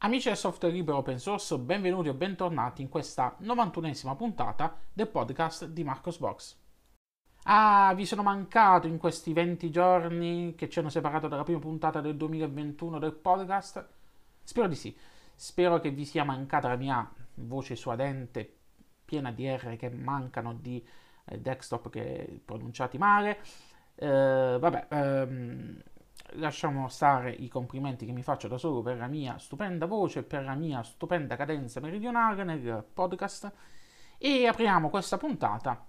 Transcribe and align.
Amici 0.00 0.28
del 0.28 0.36
software 0.36 0.72
libero 0.72 0.98
open 0.98 1.18
source, 1.18 1.58
benvenuti 1.58 2.08
o 2.08 2.14
bentornati 2.14 2.82
in 2.82 2.88
questa 2.88 3.36
91esima 3.40 4.14
puntata 4.14 4.78
del 4.92 5.08
podcast 5.08 5.66
di 5.66 5.82
Marcosbox. 5.82 6.56
Ah, 7.42 7.92
vi 7.96 8.06
sono 8.06 8.22
mancato 8.22 8.86
in 8.86 8.96
questi 8.96 9.32
20 9.32 9.70
giorni 9.72 10.54
che 10.54 10.68
ci 10.68 10.78
hanno 10.78 10.88
separato 10.88 11.26
dalla 11.26 11.42
prima 11.42 11.58
puntata 11.58 12.00
del 12.00 12.16
2021 12.16 13.00
del 13.00 13.12
podcast? 13.12 13.88
Spero 14.44 14.68
di 14.68 14.76
sì. 14.76 14.96
Spero 15.34 15.80
che 15.80 15.90
vi 15.90 16.04
sia 16.04 16.22
mancata 16.22 16.68
la 16.68 16.76
mia 16.76 17.12
voce 17.34 17.74
suadente, 17.74 18.56
piena 19.04 19.32
di 19.32 19.50
R 19.50 19.74
che 19.74 19.90
mancano, 19.90 20.54
di 20.54 20.80
eh, 21.24 21.40
desktop 21.40 21.90
che 21.90 22.40
pronunciati 22.44 22.98
male. 22.98 23.38
Eh, 23.96 24.58
vabbè, 24.60 24.86
ehm, 24.90 25.82
lasciamo 26.32 26.88
stare 26.88 27.30
i 27.30 27.48
complimenti 27.48 28.06
che 28.06 28.12
mi 28.12 28.22
faccio 28.22 28.48
da 28.48 28.58
solo 28.58 28.82
per 28.82 28.96
la 28.96 29.06
mia 29.06 29.38
stupenda 29.38 29.86
voce, 29.86 30.22
per 30.22 30.44
la 30.44 30.54
mia 30.54 30.82
stupenda 30.82 31.36
cadenza 31.36 31.80
meridionale 31.80 32.44
nel 32.44 32.84
podcast. 32.92 33.52
E 34.18 34.46
apriamo 34.46 34.90
questa 34.90 35.16
puntata 35.16 35.84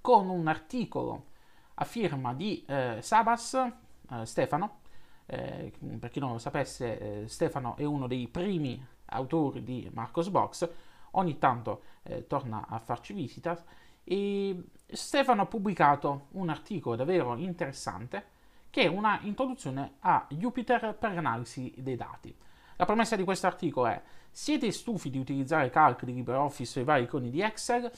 con 0.00 0.28
un 0.28 0.46
articolo 0.46 1.26
a 1.74 1.84
firma 1.84 2.34
di 2.34 2.64
eh, 2.66 2.98
Sabas 3.00 3.54
eh, 3.54 4.24
Stefano. 4.24 4.80
Eh, 5.26 5.72
per 5.98 6.10
chi 6.10 6.20
non 6.20 6.32
lo 6.32 6.38
sapesse, 6.38 7.22
eh, 7.22 7.28
Stefano 7.28 7.76
è 7.76 7.84
uno 7.84 8.06
dei 8.06 8.28
primi 8.28 8.84
autori 9.06 9.62
di 9.62 9.90
Marcos 9.92 10.28
Box, 10.28 10.68
ogni 11.12 11.38
tanto 11.38 11.82
eh, 12.02 12.26
torna 12.26 12.66
a 12.68 12.78
farci 12.78 13.12
visita. 13.12 13.60
E 14.04 14.64
Stefano 14.86 15.42
ha 15.42 15.46
pubblicato 15.46 16.26
un 16.32 16.48
articolo 16.48 16.94
davvero 16.94 17.36
interessante 17.36 18.34
che 18.76 18.82
è 18.82 18.86
una 18.88 19.18
introduzione 19.22 19.94
a 20.00 20.26
Jupyter 20.28 20.94
per 21.00 21.14
l'analisi 21.14 21.72
dei 21.78 21.96
dati. 21.96 22.36
La 22.76 22.84
premessa 22.84 23.16
di 23.16 23.24
questo 23.24 23.46
articolo 23.46 23.86
è 23.86 24.02
siete 24.30 24.70
stufi 24.70 25.08
di 25.08 25.16
utilizzare 25.16 25.70
calc 25.70 26.04
di 26.04 26.12
LibreOffice 26.12 26.80
e 26.80 26.84
vari 26.84 27.04
iconi 27.04 27.30
di 27.30 27.40
Excel? 27.40 27.90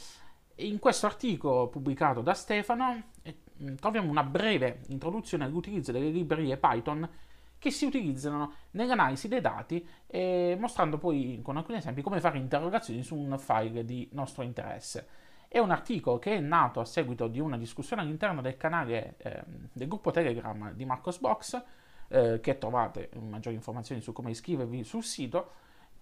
In 0.58 0.78
questo 0.78 1.06
articolo 1.06 1.66
pubblicato 1.66 2.20
da 2.20 2.32
Stefano 2.32 3.02
eh, 3.22 3.38
troviamo 3.80 4.08
una 4.08 4.22
breve 4.22 4.82
introduzione 4.90 5.42
all'utilizzo 5.42 5.90
delle 5.90 6.10
librerie 6.10 6.56
Python 6.58 7.10
che 7.58 7.72
si 7.72 7.84
utilizzano 7.84 8.52
nell'analisi 8.70 9.26
dei 9.26 9.40
dati, 9.40 9.84
eh, 10.06 10.56
mostrando 10.60 10.96
poi 10.96 11.40
con 11.42 11.56
alcuni 11.56 11.78
esempi 11.78 12.02
come 12.02 12.20
fare 12.20 12.38
interrogazioni 12.38 13.02
su 13.02 13.16
un 13.16 13.36
file 13.36 13.84
di 13.84 14.08
nostro 14.12 14.44
interesse. 14.44 15.08
È 15.50 15.58
un 15.58 15.70
articolo 15.70 16.18
che 16.18 16.36
è 16.36 16.40
nato 16.40 16.78
a 16.78 16.84
seguito 16.84 17.26
di 17.26 17.40
una 17.40 17.56
discussione 17.56 18.02
all'interno 18.02 18.42
del 18.42 18.58
canale 18.58 19.16
eh, 19.16 19.42
del 19.72 19.88
gruppo 19.88 20.10
Telegram 20.10 20.74
di 20.74 20.84
Marcosbox, 20.84 21.62
eh, 22.08 22.40
che 22.40 22.58
trovate 22.58 23.08
maggiori 23.18 23.54
informazioni 23.54 24.02
su 24.02 24.12
come 24.12 24.30
iscrivervi 24.30 24.84
sul 24.84 25.02
sito. 25.02 25.52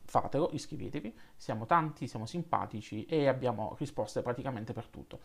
Fatelo, 0.02 0.50
iscrivetevi, 0.52 1.16
siamo 1.36 1.64
tanti, 1.64 2.08
siamo 2.08 2.26
simpatici 2.26 3.06
e 3.06 3.28
abbiamo 3.28 3.76
risposte 3.78 4.20
praticamente 4.20 4.72
per 4.72 4.88
tutto. 4.88 5.20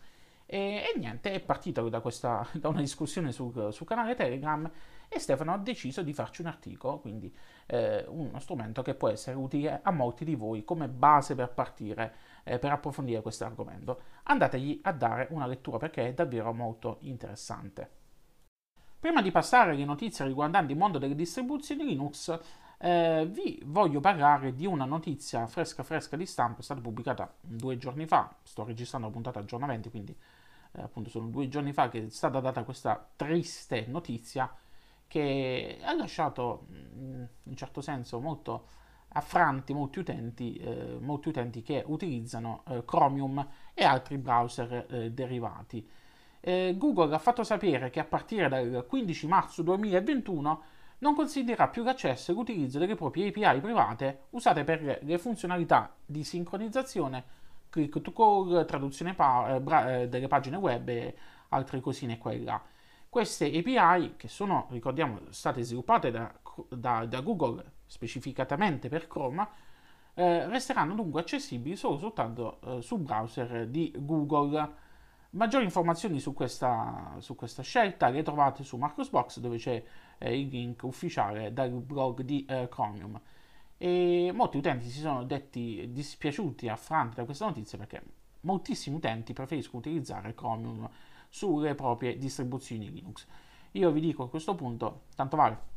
E, 0.46 0.84
e 0.94 0.98
niente, 0.98 1.32
è 1.32 1.40
partito 1.40 1.88
da, 1.88 2.00
questa, 2.00 2.46
da 2.54 2.68
una 2.68 2.80
discussione 2.80 3.32
sul, 3.32 3.72
sul, 3.72 3.86
canale 3.86 4.14
Telegram 4.14 4.70
e 5.08 5.18
Stefano 5.18 5.52
ha 5.52 5.58
deciso 5.58 6.02
di 6.02 6.12
farci 6.12 6.42
un 6.42 6.46
articolo, 6.46 7.00
quindi 7.00 7.34
eh, 7.66 8.04
uno 8.06 8.38
strumento 8.38 8.82
che 8.82 8.94
può 8.94 9.08
essere 9.08 9.36
utile 9.36 9.80
a 9.82 9.90
molti 9.90 10.24
di 10.24 10.36
voi 10.36 10.64
come 10.64 10.88
base 10.88 11.34
per 11.34 11.52
partire 11.52 12.14
eh, 12.44 12.58
per 12.58 12.72
approfondire 12.72 13.22
questo 13.22 13.44
argomento. 13.44 14.00
Andategli 14.24 14.80
a 14.82 14.92
dare 14.92 15.28
una 15.30 15.46
lettura 15.46 15.78
perché 15.78 16.08
è 16.08 16.14
davvero 16.14 16.52
molto 16.52 16.98
interessante. 17.00 18.00
Prima 18.98 19.20
di 19.20 19.30
passare 19.32 19.72
alle 19.72 19.84
notizie 19.84 20.24
riguardanti 20.24 20.72
il 20.72 20.78
mondo 20.78 20.98
delle 20.98 21.16
distribuzioni 21.16 21.84
Linux, 21.84 22.38
eh, 22.78 23.28
vi 23.30 23.60
voglio 23.64 24.00
parlare 24.00 24.54
di 24.54 24.66
una 24.66 24.84
notizia 24.84 25.46
fresca 25.46 25.82
fresca 25.82 26.16
di 26.16 26.26
stampa, 26.26 26.60
è 26.60 26.62
stata 26.62 26.80
pubblicata 26.80 27.32
due 27.40 27.76
giorni 27.78 28.06
fa, 28.06 28.34
sto 28.42 28.64
registrando 28.64 29.06
la 29.08 29.12
puntata 29.12 29.40
aggiornamenti, 29.40 29.90
quindi 29.90 30.16
eh, 30.72 30.82
appunto 30.82 31.10
sono 31.10 31.28
due 31.28 31.48
giorni 31.48 31.72
fa 31.72 31.88
che 31.88 32.06
è 32.06 32.10
stata 32.10 32.40
data 32.40 32.64
questa 32.64 33.08
triste 33.16 33.86
notizia 33.86 34.52
che 35.06 35.78
ha 35.82 35.94
lasciato 35.94 36.66
mm, 36.70 37.14
in 37.14 37.28
un 37.42 37.56
certo 37.56 37.80
senso 37.80 38.20
molto 38.20 38.66
affranti 39.12 39.72
molti 39.72 39.98
utenti, 39.98 40.56
eh, 40.56 40.98
molti 41.00 41.28
utenti 41.28 41.62
che 41.62 41.82
utilizzano 41.86 42.62
eh, 42.68 42.84
Chromium 42.84 43.46
e 43.74 43.84
altri 43.84 44.18
browser 44.18 44.86
eh, 44.88 45.10
derivati. 45.12 45.86
Eh, 46.40 46.74
Google 46.76 47.14
ha 47.14 47.18
fatto 47.18 47.44
sapere 47.44 47.90
che 47.90 48.00
a 48.00 48.04
partire 48.04 48.48
dal 48.48 48.84
15 48.88 49.26
marzo 49.26 49.62
2021 49.62 50.62
non 50.98 51.14
considererà 51.14 51.68
più 51.68 51.82
l'accesso 51.82 52.30
e 52.30 52.34
l'utilizzo 52.34 52.78
delle 52.78 52.94
proprie 52.94 53.28
API 53.28 53.60
private 53.60 54.22
usate 54.30 54.64
per 54.64 55.00
le 55.02 55.18
funzionalità 55.18 55.94
di 56.04 56.24
sincronizzazione, 56.24 57.24
click 57.70 58.00
to 58.00 58.12
call, 58.12 58.64
traduzione 58.66 59.14
pa- 59.14 59.56
eh, 59.56 59.60
bra- 59.60 60.00
eh, 60.00 60.08
delle 60.08 60.28
pagine 60.28 60.56
web 60.56 60.88
e 60.88 61.16
altre 61.48 61.80
cosine 61.80 62.18
qua. 62.18 62.60
Queste 63.08 63.46
API, 63.46 64.14
che 64.16 64.28
sono, 64.28 64.68
ricordiamo, 64.70 65.20
state 65.30 65.62
sviluppate 65.62 66.10
da, 66.10 66.32
da, 66.68 67.04
da 67.04 67.20
Google 67.20 67.62
specificatamente 67.92 68.88
per 68.88 69.06
Chrome, 69.06 69.46
eh, 70.14 70.46
resteranno 70.46 70.94
dunque 70.94 71.20
accessibili 71.20 71.76
solo 71.76 71.98
soltanto 71.98 72.58
eh, 72.62 72.80
sul 72.80 73.00
browser 73.00 73.68
di 73.68 73.92
Google. 73.94 74.80
Maggiori 75.30 75.64
informazioni 75.64 76.18
su 76.18 76.32
questa, 76.32 77.16
su 77.18 77.34
questa, 77.34 77.62
scelta 77.62 78.08
le 78.08 78.22
trovate 78.22 78.64
su 78.64 78.78
Marcosbox 78.78 79.40
dove 79.40 79.58
c'è 79.58 79.82
eh, 80.18 80.38
il 80.40 80.48
link 80.48 80.82
ufficiale 80.84 81.52
dal 81.52 81.70
blog 81.70 82.22
di 82.22 82.46
eh, 82.46 82.68
Chromium. 82.70 83.20
E 83.76 84.30
molti 84.32 84.56
utenti 84.56 84.88
si 84.88 85.00
sono 85.00 85.24
detti 85.24 85.88
dispiaciuti, 85.90 86.68
affranti 86.68 87.16
da 87.16 87.24
questa 87.24 87.46
notizia 87.46 87.76
perché 87.76 88.02
moltissimi 88.40 88.96
utenti 88.96 89.34
preferiscono 89.34 89.80
utilizzare 89.80 90.34
Chromium 90.34 90.88
sulle 91.28 91.74
proprie 91.74 92.16
distribuzioni 92.16 92.90
Linux. 92.90 93.26
Io 93.72 93.90
vi 93.90 94.00
dico 94.00 94.22
a 94.24 94.28
questo 94.30 94.54
punto, 94.54 95.02
tanto 95.14 95.36
vale 95.36 95.70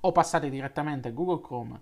o 0.00 0.12
passate 0.12 0.48
direttamente 0.48 1.08
a 1.08 1.10
Google 1.12 1.40
Chrome 1.40 1.80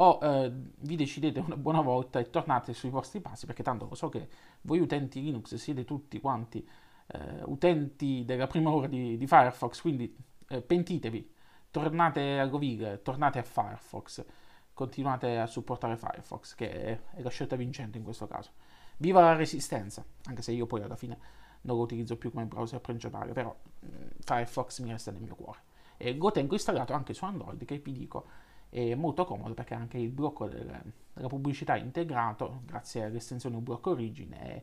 o 0.00 0.18
eh, 0.22 0.52
vi 0.78 0.96
decidete 0.96 1.40
una 1.40 1.56
buona 1.56 1.80
volta 1.80 2.18
e 2.18 2.30
tornate 2.30 2.72
sui 2.72 2.90
vostri 2.90 3.20
passi 3.20 3.46
perché 3.46 3.62
tanto 3.62 3.86
lo 3.88 3.94
so 3.94 4.08
che 4.08 4.28
voi 4.62 4.78
utenti 4.78 5.20
Linux 5.20 5.54
siete 5.56 5.84
tutti 5.84 6.20
quanti 6.20 6.66
eh, 7.06 7.42
utenti 7.44 8.24
della 8.24 8.46
prima 8.46 8.70
ora 8.70 8.86
di, 8.86 9.16
di 9.16 9.26
Firefox 9.26 9.80
quindi 9.80 10.14
eh, 10.48 10.62
pentitevi 10.62 11.34
tornate 11.70 12.38
a 12.38 12.46
Govig 12.46 13.02
tornate 13.02 13.38
a 13.38 13.42
Firefox 13.42 14.24
continuate 14.72 15.38
a 15.38 15.46
supportare 15.46 15.96
Firefox 15.96 16.54
che 16.54 16.70
è, 16.70 17.00
è 17.14 17.22
la 17.22 17.30
scelta 17.30 17.56
vincente 17.56 17.98
in 17.98 18.04
questo 18.04 18.28
caso. 18.28 18.52
Viva 18.98 19.20
la 19.20 19.34
resistenza 19.34 20.04
anche 20.26 20.42
se 20.42 20.52
io 20.52 20.66
poi 20.66 20.82
alla 20.82 20.94
fine 20.94 21.18
non 21.62 21.76
lo 21.76 21.82
utilizzo 21.82 22.16
più 22.16 22.30
come 22.30 22.44
browser 22.44 22.80
principale 22.80 23.32
però 23.32 23.54
mm, 23.84 24.08
Firefox 24.20 24.80
mi 24.80 24.90
resta 24.90 25.10
nel 25.10 25.22
mio 25.22 25.34
cuore 25.34 25.58
e 25.98 26.14
lo 26.14 26.30
tengo 26.30 26.54
installato 26.54 26.94
anche 26.94 27.12
su 27.12 27.24
Android 27.24 27.62
che 27.64 27.78
vi 27.78 27.92
dico 27.92 28.26
è 28.70 28.94
molto 28.94 29.24
comodo 29.24 29.54
perché 29.54 29.74
anche 29.74 29.98
il 29.98 30.10
blocco 30.10 30.46
del, 30.46 30.80
della 31.12 31.28
pubblicità 31.28 31.74
è 31.74 31.80
integrato 31.80 32.60
grazie 32.64 33.04
all'estensione 33.04 33.56
blocco 33.58 33.90
origine. 33.90 34.62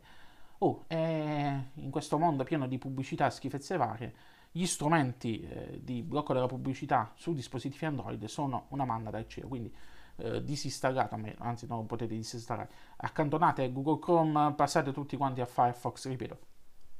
Oh, 0.60 0.86
in 0.88 1.90
questo 1.92 2.18
mondo 2.18 2.44
pieno 2.44 2.68
di 2.68 2.78
pubblicità 2.78 3.28
e 3.28 3.32
schifezze 3.32 3.78
varie 3.78 4.14
gli 4.52 4.66
strumenti 4.66 5.42
eh, 5.42 5.82
di 5.84 6.02
blocco 6.02 6.32
della 6.32 6.46
pubblicità 6.46 7.12
su 7.16 7.34
dispositivi 7.34 7.86
Android 7.86 8.24
sono 8.26 8.68
una 8.70 8.86
manna 8.86 9.10
dal 9.10 9.28
cielo 9.28 9.50
quindi 9.50 9.74
eh, 10.18 10.42
disinstallate, 10.42 11.36
anzi 11.40 11.68
non 11.68 11.86
potete 11.86 12.16
disinstallare. 12.16 12.70
Accantonate 12.98 13.70
Google 13.74 14.00
Chrome 14.00 14.54
passate 14.54 14.94
tutti 14.94 15.18
quanti 15.18 15.42
a 15.42 15.46
Firefox 15.46 16.08
ripeto 16.08 16.40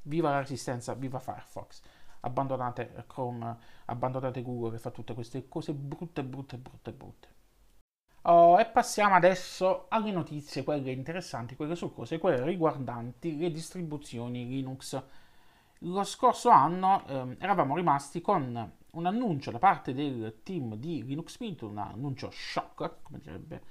viva 0.02 0.30
la 0.32 0.40
resistenza 0.40 0.94
viva 0.94 1.20
Firefox 1.20 1.82
abbandonate 2.26 3.06
Chrome, 3.08 3.58
abbandonate 3.86 4.42
Google 4.42 4.72
che 4.72 4.80
fa 4.80 4.92
tutte 4.92 5.14
queste 5.14 5.48
cose 5.48 5.74
brutte, 5.74 6.24
brutte, 6.24 6.58
brutte, 6.58 6.92
brutte. 6.92 7.34
Oh, 8.24 8.60
e 8.60 8.66
passiamo 8.66 9.14
adesso 9.14 9.86
alle 9.90 10.12
notizie, 10.12 10.64
quelle 10.64 10.92
interessanti, 10.92 11.56
quelle 11.56 11.76
su 11.76 11.94
cose, 11.94 12.18
quelle 12.18 12.44
riguardanti 12.44 13.38
le 13.38 13.52
distribuzioni 13.52 14.48
Linux. 14.48 15.02
Lo 15.80 16.04
scorso 16.04 16.50
anno 16.50 17.06
eh, 17.06 17.38
eravamo 17.40 17.76
rimasti 17.76 18.22
con 18.22 18.72
un 18.92 19.06
annuncio 19.06 19.52
da 19.52 19.60
parte 19.60 19.94
del 19.94 20.40
team 20.42 20.76
di 20.76 21.04
Linux 21.04 21.38
Mint, 21.40 21.62
un 21.62 21.78
annuncio 21.78 22.32
shock, 22.32 23.04
come 23.04 23.20
direbbe 23.20 23.62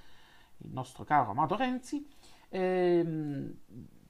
il 0.58 0.70
nostro 0.70 1.02
caro 1.02 1.30
amato 1.30 1.56
Renzi, 1.56 2.06
ehm, 2.50 3.56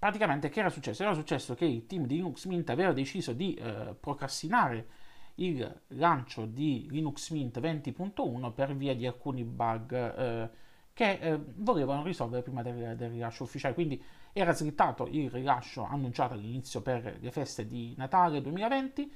praticamente 0.05 0.51
che 0.51 0.61
era 0.61 0.69
successo? 0.69 1.03
Era 1.03 1.15
successo 1.15 1.55
che 1.55 1.65
il 1.65 1.87
team 1.87 2.05
di 2.05 2.17
Linux 2.17 2.45
Mint 2.45 2.69
aveva 2.69 2.93
deciso 2.93 3.33
di 3.33 3.55
eh, 3.55 3.97
procrastinare 3.99 4.87
il 5.37 5.81
lancio 5.89 6.45
di 6.45 6.87
Linux 6.91 7.31
Mint 7.31 7.59
20.1 7.59 8.53
per 8.53 8.77
via 8.77 8.95
di 8.95 9.07
alcuni 9.07 9.45
bug 9.45 9.93
eh, 9.95 10.51
che 10.93 11.11
eh, 11.13 11.41
volevano 11.57 12.03
risolvere 12.03 12.43
prima 12.43 12.61
del, 12.61 12.97
del, 12.97 13.13
rilascio 13.13 13.45
ufficiale. 13.45 13.73
Quindi 13.73 14.03
era 14.35 14.53
slittato 14.53 15.07
il 15.11 15.31
rilascio 15.31 15.85
annunciato 15.85 16.35
all'inizio 16.35 16.83
per 16.83 17.17
le 17.19 17.31
feste 17.31 17.67
di 17.67 17.95
Natale 17.97 18.43
2020 18.43 19.13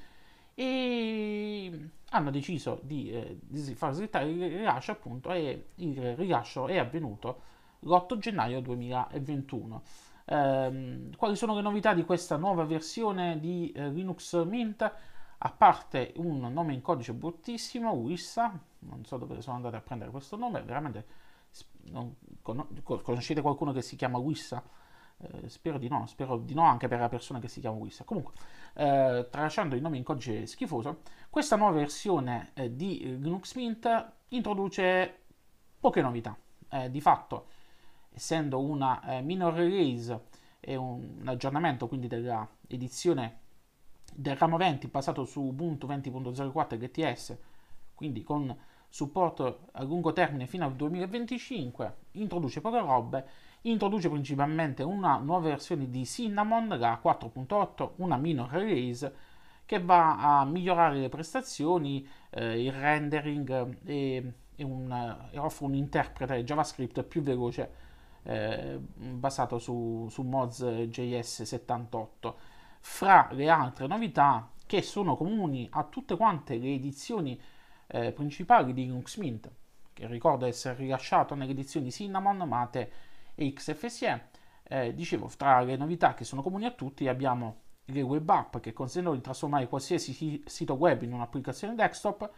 e 0.54 1.90
hanno 2.08 2.30
deciso 2.30 2.80
di, 2.82 3.10
eh, 3.10 3.36
di 3.42 3.74
far 3.74 3.92
slittare 3.92 4.30
il 4.30 4.40
rilascio 4.40 4.92
appunto 4.92 5.30
e 5.32 5.66
il 5.74 6.16
rilascio 6.16 6.66
è 6.66 6.78
avvenuto 6.78 7.42
l'8 7.80 8.16
gennaio 8.16 8.60
2021. 8.62 9.82
Eh, 10.30 11.10
quali 11.16 11.36
sono 11.36 11.54
le 11.54 11.62
novità 11.62 11.94
di 11.94 12.04
questa 12.04 12.36
nuova 12.36 12.64
versione 12.64 13.40
di 13.40 13.72
eh, 13.72 13.88
Linux 13.88 14.44
Mint? 14.44 14.92
A 15.40 15.50
parte 15.52 16.12
un 16.16 16.40
nome 16.52 16.74
in 16.74 16.82
codice 16.82 17.14
bruttissimo, 17.14 17.92
Wissa, 17.92 18.60
non 18.80 19.04
so 19.04 19.16
dove 19.16 19.40
sono 19.40 19.56
andato 19.56 19.76
a 19.76 19.80
prendere 19.80 20.10
questo 20.10 20.36
nome, 20.36 20.62
veramente 20.62 21.06
non, 21.90 22.14
conoscete 22.42 23.40
qualcuno 23.40 23.72
che 23.72 23.80
si 23.80 23.96
chiama 23.96 24.18
Wissa? 24.18 24.62
Eh, 25.20 25.48
spero 25.48 25.78
di 25.78 25.88
no, 25.88 26.06
spero 26.06 26.36
di 26.36 26.54
no 26.54 26.64
anche 26.64 26.88
per 26.88 26.98
la 26.98 27.08
persona 27.08 27.38
che 27.38 27.48
si 27.48 27.60
chiama 27.60 27.76
Wissa. 27.76 28.04
Comunque, 28.04 28.34
eh, 28.74 29.28
tralasciando 29.30 29.76
il 29.76 29.80
nome 29.80 29.96
in 29.96 30.02
codice 30.02 30.44
schifoso, 30.46 31.02
questa 31.30 31.56
nuova 31.56 31.72
versione 31.72 32.50
eh, 32.54 32.74
di 32.74 33.16
Linux 33.18 33.54
Mint 33.54 34.12
introduce 34.28 35.20
poche 35.78 36.02
novità. 36.02 36.36
Eh, 36.70 36.90
di 36.90 37.00
fatto, 37.00 37.46
essendo 38.18 38.60
una 38.60 39.00
eh, 39.02 39.22
minor 39.22 39.54
release 39.54 40.26
e 40.60 40.76
un, 40.76 41.18
un 41.20 41.28
aggiornamento 41.28 41.86
quindi 41.86 42.08
della 42.08 42.46
edizione 42.66 43.46
del 44.12 44.36
ramo 44.36 44.56
20 44.56 44.88
basato 44.88 45.24
su 45.24 45.40
Ubuntu 45.40 45.86
20.04 45.86 46.78
LTS, 46.80 47.36
quindi 47.94 48.22
con 48.22 48.54
supporto 48.88 49.68
a 49.72 49.82
lungo 49.84 50.12
termine 50.12 50.46
fino 50.46 50.64
al 50.64 50.74
2025, 50.74 51.94
introduce 52.12 52.60
poche 52.60 52.80
robe 52.80 53.24
introduce 53.62 54.08
principalmente 54.08 54.82
una 54.82 55.18
nuova 55.18 55.48
versione 55.48 55.90
di 55.90 56.04
Cinnamon, 56.06 56.68
la 56.68 57.00
4.8, 57.02 57.90
una 57.96 58.16
minor 58.16 58.50
release 58.50 59.12
che 59.66 59.80
va 59.80 60.38
a 60.38 60.44
migliorare 60.44 60.98
le 60.98 61.08
prestazioni, 61.08 62.06
eh, 62.30 62.62
il 62.62 62.72
rendering 62.72 63.76
e, 63.84 64.32
e, 64.56 64.64
un, 64.64 64.90
e, 65.30 65.38
offre 65.38 65.66
un 65.66 65.74
interprete 65.74 66.42
JavaScript 66.42 67.02
più 67.02 67.20
veloce 67.20 67.86
eh, 68.22 68.78
basato 68.78 69.58
su, 69.58 70.06
su 70.10 70.22
Moz.js 70.22 71.42
78. 71.42 72.36
Fra 72.80 73.28
le 73.32 73.48
altre 73.48 73.86
novità 73.86 74.50
che 74.66 74.82
sono 74.82 75.16
comuni 75.16 75.66
a 75.72 75.84
tutte 75.84 76.16
quante 76.16 76.58
le 76.58 76.74
edizioni 76.74 77.40
eh, 77.86 78.12
principali 78.12 78.72
di 78.72 78.82
Linux 78.82 79.16
Mint, 79.16 79.50
che 79.92 80.06
ricordo 80.06 80.46
essere 80.46 80.76
rilasciato 80.76 81.34
nelle 81.34 81.52
edizioni 81.52 81.90
Cinnamon, 81.90 82.36
Mate 82.46 82.92
e 83.34 83.52
XFSE. 83.52 84.28
Eh, 84.62 84.94
dicevo, 84.94 85.30
tra 85.36 85.60
le 85.62 85.76
novità 85.76 86.12
che 86.12 86.24
sono 86.24 86.42
comuni 86.42 86.66
a 86.66 86.72
tutti 86.72 87.08
abbiamo 87.08 87.60
le 87.86 88.02
web 88.02 88.28
app 88.28 88.58
che 88.58 88.72
consentono 88.72 89.14
di 89.14 89.22
trasformare 89.22 89.66
qualsiasi 89.66 90.42
sito 90.44 90.74
web 90.74 91.02
in 91.02 91.14
un'applicazione 91.14 91.74
desktop, 91.74 92.30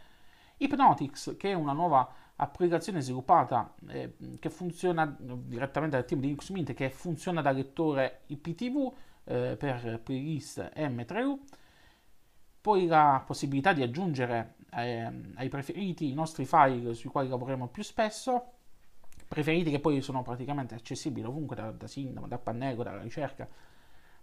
Hypnotics 0.63 1.35
che 1.37 1.51
è 1.51 1.53
una 1.53 1.73
nuova 1.73 2.07
applicazione 2.35 3.01
sviluppata 3.01 3.73
eh, 3.87 4.15
che 4.39 4.49
funziona 4.49 5.05
direttamente 5.05 5.95
dal 5.95 6.05
team 6.05 6.21
di 6.21 6.27
Linux 6.27 6.49
Mint 6.49 6.73
che 6.73 6.89
funziona 6.89 7.41
da 7.41 7.51
lettore 7.51 8.21
IPTV 8.27 8.93
eh, 9.25 9.55
per 9.57 9.99
playlist 10.03 10.71
M3U, 10.75 11.39
poi 12.61 12.87
la 12.87 13.23
possibilità 13.25 13.73
di 13.73 13.81
aggiungere 13.81 14.55
eh, 14.73 15.09
ai 15.35 15.49
preferiti 15.49 16.09
i 16.09 16.13
nostri 16.13 16.45
file 16.45 16.93
sui 16.93 17.09
quali 17.09 17.27
lavoriamo 17.27 17.67
più 17.67 17.83
spesso, 17.83 18.53
preferiti 19.27 19.71
che 19.71 19.79
poi 19.79 20.01
sono 20.01 20.21
praticamente 20.21 20.75
accessibili 20.75 21.25
ovunque 21.25 21.55
da, 21.55 21.71
da 21.71 21.87
Cinnamon, 21.87 22.29
da 22.29 22.37
Pannello, 22.37 22.83
dalla 22.83 23.01
ricerca, 23.01 23.47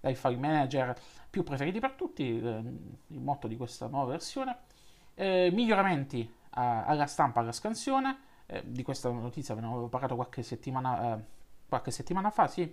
dai 0.01 0.15
file 0.15 0.37
manager, 0.37 0.97
più 1.31 1.43
preferiti 1.43 1.81
per 1.81 1.93
tutti, 1.93 2.41
eh, 2.41 2.63
il 3.09 3.21
motto 3.21 3.49
di 3.49 3.57
questa 3.57 3.87
nuova 3.87 4.11
versione. 4.11 4.57
Eh, 5.21 5.51
miglioramenti 5.53 6.33
a, 6.51 6.85
alla 6.85 7.07
stampa, 7.07 7.41
alla 7.41 7.51
scansione, 7.51 8.19
eh, 8.47 8.63
di 8.65 8.85
questa 8.85 9.11
notizia 9.11 9.53
ve 9.57 9.63
ne 9.63 9.67
avevo 9.67 9.89
parlato 9.89 10.15
qualche 10.15 10.45
settimana, 10.45 11.17
eh, 11.17 11.23
qualche 11.69 11.91
settimana 11.91 12.31
fa, 12.31 12.47
sì, 12.47 12.73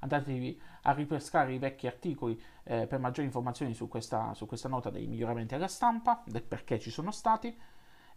andatevi 0.00 0.60
a 0.82 0.92
ripescare 0.92 1.54
i 1.54 1.58
vecchi 1.58 1.86
articoli 1.86 2.36
eh, 2.64 2.88
per 2.88 2.98
maggiori 2.98 3.26
informazioni 3.28 3.74
su 3.74 3.86
questa, 3.86 4.34
su 4.34 4.44
questa 4.46 4.68
nota 4.68 4.90
dei 4.90 5.06
miglioramenti 5.06 5.54
alla 5.54 5.68
stampa, 5.68 6.20
del 6.26 6.42
perché 6.42 6.80
ci 6.80 6.90
sono 6.90 7.12
stati. 7.12 7.56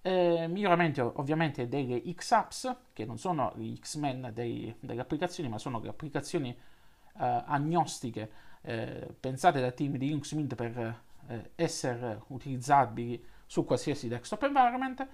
Eh, 0.01 0.47
miglioramenti 0.47 0.99
ovviamente 0.99 1.67
delle 1.67 2.01
X-Apps, 2.11 2.75
che 2.93 3.05
non 3.05 3.19
sono 3.19 3.53
gli 3.57 3.77
X-Men 3.77 4.31
dei, 4.33 4.75
delle 4.79 5.01
applicazioni, 5.01 5.49
ma 5.49 5.59
sono 5.59 5.79
le 5.79 5.89
applicazioni 5.89 6.49
eh, 6.49 7.43
agnostiche 7.45 8.31
eh, 8.61 9.15
pensate 9.19 9.61
dal 9.61 9.75
team 9.75 9.97
di 9.97 10.07
Linux 10.07 10.33
Mint 10.33 10.55
per 10.55 11.01
eh, 11.27 11.51
essere 11.53 12.23
utilizzabili 12.29 13.35
su 13.47 13.65
qualsiasi 13.65 14.07
desktop 14.07 14.43
environment. 14.43 15.07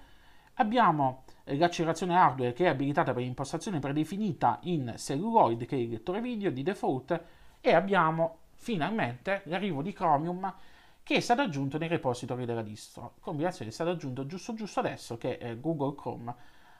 Abbiamo 0.54 1.24
l'accelerazione 1.44 2.14
hardware 2.14 2.52
che 2.52 2.66
è 2.66 2.68
abilitata 2.68 3.14
per 3.14 3.22
impostazione 3.22 3.78
predefinita 3.78 4.58
in 4.64 4.94
Celluloid, 4.96 5.64
che 5.64 5.76
è 5.76 5.78
il 5.78 5.88
lettore 5.88 6.20
video 6.20 6.50
di 6.50 6.62
default, 6.62 7.20
e 7.60 7.72
abbiamo 7.72 8.40
finalmente 8.54 9.42
l'arrivo 9.46 9.80
di 9.80 9.92
Chromium 9.92 10.54
che 11.02 11.16
è 11.16 11.20
stato 11.20 11.42
aggiunto 11.42 11.76
nei 11.76 11.88
repository 11.88 12.44
della 12.44 12.62
distro. 12.62 13.14
Combinazione 13.20 13.70
è 13.70 13.74
stato 13.74 13.90
aggiunto 13.90 14.26
giusto 14.26 14.54
giusto 14.54 14.80
adesso 14.80 15.18
che 15.18 15.32
eh, 15.32 15.60
Google 15.60 15.94
Chrome 15.94 16.34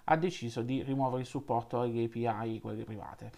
ha 0.04 0.16
deciso 0.16 0.62
di 0.62 0.82
rimuovere 0.82 1.22
il 1.22 1.26
supporto 1.26 1.80
alle 1.80 2.04
API, 2.04 2.58
quelle 2.60 2.84
private. 2.84 3.30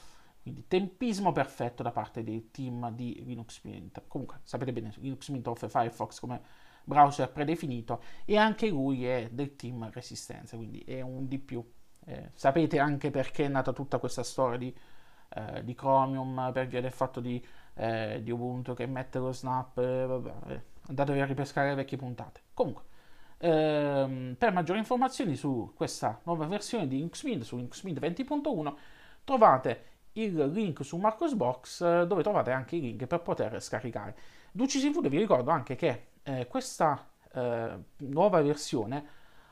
Quindi 0.43 0.67
tempismo 0.69 1.33
perfetto 1.33 1.83
da 1.83 1.91
parte 1.91 2.23
del 2.23 2.53
team 2.53 2.93
di 2.93 3.21
Linux 3.25 3.63
Mint. 3.65 4.03
Comunque, 4.07 4.39
sapete 4.45 4.73
bene, 4.73 4.93
Linux 4.99 5.29
Mint 5.31 5.47
offre 5.49 5.69
Firefox 5.69 6.21
come 6.21 6.41
browser 6.87 7.31
predefinito 7.31 8.01
e 8.25 8.37
anche 8.37 8.69
lui 8.69 9.05
è 9.05 9.29
del 9.31 9.57
team 9.57 9.91
Resistenza, 9.91 10.57
quindi 10.57 10.81
è 10.81 11.01
un 11.01 11.27
di 11.27 11.39
più. 11.39 11.65
Eh, 12.05 12.31
sapete 12.35 12.79
anche 12.79 13.11
perché 13.11 13.47
è 13.47 13.49
nata 13.49 13.73
tutta 13.73 13.99
questa 13.99 14.23
storia 14.23 14.57
di, 14.57 14.75
eh, 15.35 15.65
di 15.65 15.75
Chromium 15.75 16.51
per 16.53 16.69
via 16.69 16.81
del 16.81 16.93
fatto 16.93 17.21
di, 17.21 17.45
eh, 17.75 18.21
di 18.23 18.31
Ubuntu 18.31 18.75
che 18.75 18.87
mette 18.87 19.19
lo 19.19 19.33
snap, 19.33 19.77
eh, 19.79 20.07
vabbè, 20.07 20.35
eh 20.53 20.75
andatevi 20.89 21.21
a 21.21 21.27
ripescare 21.27 21.71
le 21.71 21.75
vecchie 21.75 21.97
puntate. 21.97 22.43
Comunque, 22.55 22.83
ehm, 23.39 24.37
per 24.39 24.53
maggiori 24.53 24.79
informazioni 24.79 25.35
su 25.35 25.73
questa 25.75 26.21
nuova 26.25 26.47
versione 26.47 26.87
di 26.87 27.09
Mint, 27.25 27.43
su 27.43 27.57
Mint 27.57 27.99
20.1, 27.99 28.77
trovate 29.25 29.85
il 30.13 30.47
link 30.51 30.85
su 30.85 30.97
Marcosbox 30.97 31.81
eh, 31.83 32.07
dove 32.07 32.23
trovate 32.23 32.51
anche 32.51 32.77
i 32.77 32.81
link 32.81 33.07
per 33.07 33.21
poter 33.21 33.61
scaricare. 33.61 34.17
DuciSinfood 34.53 35.09
vi 35.09 35.19
ricordo 35.19 35.51
anche 35.51 35.75
che 35.75 36.07
eh, 36.27 36.47
questa 36.49 37.09
eh, 37.33 37.79
nuova 37.99 38.43
versione 38.43 39.05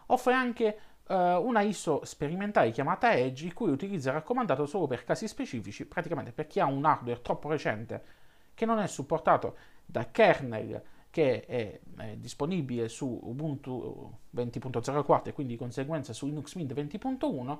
offre 0.06 0.34
anche 0.34 0.78
eh, 1.06 1.34
una 1.34 1.60
ISO 1.60 2.04
sperimentale 2.04 2.72
chiamata 2.72 3.14
Edge, 3.14 3.46
il 3.46 3.54
cui 3.54 3.70
utilizzo 3.70 4.08
è 4.08 4.12
raccomandato 4.12 4.66
solo 4.66 4.86
per 4.86 5.04
casi 5.04 5.28
specifici, 5.28 5.86
praticamente 5.86 6.32
per 6.32 6.48
chi 6.48 6.58
ha 6.60 6.66
un 6.66 6.84
hardware 6.84 7.22
troppo 7.22 7.48
recente 7.48 8.22
che 8.54 8.66
non 8.66 8.80
è 8.80 8.86
supportato 8.88 9.56
da 9.84 10.10
kernel 10.10 10.82
che 11.10 11.44
è, 11.44 11.80
è, 11.96 12.16
disponibile 12.16 12.88
su 12.88 13.06
Ubuntu 13.22 14.12
20.04 14.34 15.28
e 15.28 15.32
quindi 15.32 15.52
di 15.52 15.58
conseguenza 15.58 16.12
su 16.12 16.26
Linux 16.26 16.54
Mint 16.56 16.72
20.1 16.72 17.58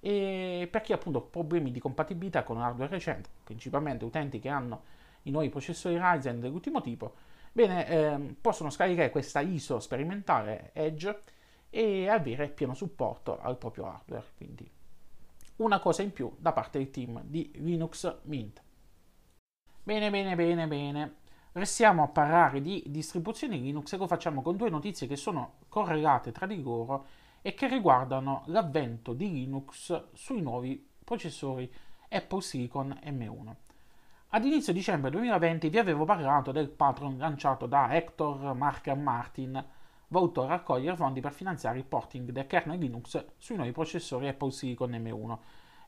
e 0.00 0.68
per 0.68 0.80
chi 0.80 0.92
ha 0.92 0.98
problemi 0.98 1.70
di 1.70 1.78
compatibilità 1.78 2.42
con 2.42 2.60
hardware 2.60 2.90
recente, 2.90 3.28
principalmente 3.44 4.04
utenti 4.04 4.40
che 4.40 4.48
hanno 4.48 4.82
i 5.22 5.30
nuovi 5.30 5.48
processori 5.48 5.96
Ryzen 5.96 6.40
dell'ultimo 6.40 6.80
tipo, 6.80 7.14
bene, 7.58 7.88
ehm, 7.88 8.36
possono 8.40 8.70
scaricare 8.70 9.10
questa 9.10 9.40
ISO 9.40 9.80
sperimentale 9.80 10.70
Edge 10.74 11.22
e 11.70 12.08
avere 12.08 12.48
pieno 12.48 12.72
supporto 12.72 13.40
al 13.40 13.58
proprio 13.58 13.86
hardware. 13.86 14.26
Quindi 14.36 14.70
una 15.56 15.80
cosa 15.80 16.02
in 16.02 16.12
più 16.12 16.32
da 16.38 16.52
parte 16.52 16.78
del 16.78 16.90
team 16.90 17.20
di 17.24 17.50
Linux 17.56 18.18
Mint. 18.22 18.62
Bene, 19.82 20.08
bene, 20.10 20.36
bene, 20.36 20.68
bene. 20.68 21.16
Restiamo 21.52 22.04
a 22.04 22.08
parlare 22.08 22.60
di 22.60 22.84
distribuzioni 22.86 23.60
Linux 23.60 23.92
e 23.92 23.96
lo 23.96 24.06
facciamo 24.06 24.40
con 24.40 24.56
due 24.56 24.70
notizie 24.70 25.08
che 25.08 25.16
sono 25.16 25.54
correlate 25.68 26.30
tra 26.30 26.46
di 26.46 26.62
loro 26.62 27.06
e 27.42 27.54
che 27.54 27.66
riguardano 27.66 28.44
l'avvento 28.46 29.12
di 29.14 29.32
Linux 29.32 30.10
sui 30.12 30.42
nuovi 30.42 30.88
processori 31.02 31.72
Apple 32.08 32.40
Silicon 32.40 32.96
M1. 33.02 33.67
Ad 34.30 34.44
inizio 34.44 34.74
dicembre 34.74 35.08
2020 35.08 35.70
vi 35.70 35.78
avevo 35.78 36.04
parlato 36.04 36.52
del 36.52 36.68
patron 36.68 37.16
lanciato 37.16 37.64
da 37.64 37.94
Hector 37.96 38.52
Mark 38.52 38.86
Martin, 38.88 39.64
volto 40.08 40.42
a 40.42 40.48
raccogliere 40.48 40.96
fondi 40.96 41.22
per 41.22 41.32
finanziare 41.32 41.78
il 41.78 41.86
porting 41.86 42.30
del 42.30 42.46
kernel 42.46 42.78
Linux 42.78 43.24
sui 43.38 43.56
nuovi 43.56 43.72
processori 43.72 44.28
Apple 44.28 44.50
Silicon 44.50 44.90
M1. 44.90 45.38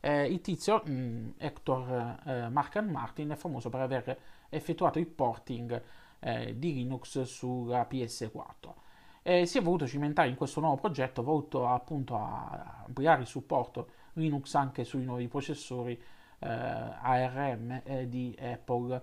Eh, 0.01 0.25
il 0.25 0.41
tizio, 0.41 0.81
mh, 0.83 0.91
mm, 0.91 1.29
Hector 1.37 2.19
eh, 2.25 2.49
Mark 2.49 2.77
Martin, 2.77 3.29
è 3.29 3.37
famoso 3.37 3.69
per 3.69 3.81
aver 3.81 4.19
effettuato 4.49 4.99
il 4.99 5.07
porting 5.07 5.83
eh, 6.21 6.59
di 6.59 6.73
Linux 6.73 7.21
sulla 7.25 7.87
PS4. 7.91 8.73
E 9.21 9.45
si 9.45 9.59
è 9.59 9.61
voluto 9.61 9.87
cimentare 9.87 10.31
in 10.31 10.37
questo 10.37 10.61
nuovo 10.61 10.77
progetto 10.77 11.23
volto 11.23 11.69
appunto 11.69 12.17
a 12.17 12.85
ampliare 12.87 13.21
il 13.21 13.27
supporto 13.27 13.91
Linux 14.15 14.55
anche 14.55 14.85
sui 14.85 15.05
nuovi 15.05 15.29
processori 15.29 15.93
eh, 15.93 16.20
ARM 16.41 17.83
eh, 17.85 18.09
di 18.09 18.37
Apple. 18.41 19.03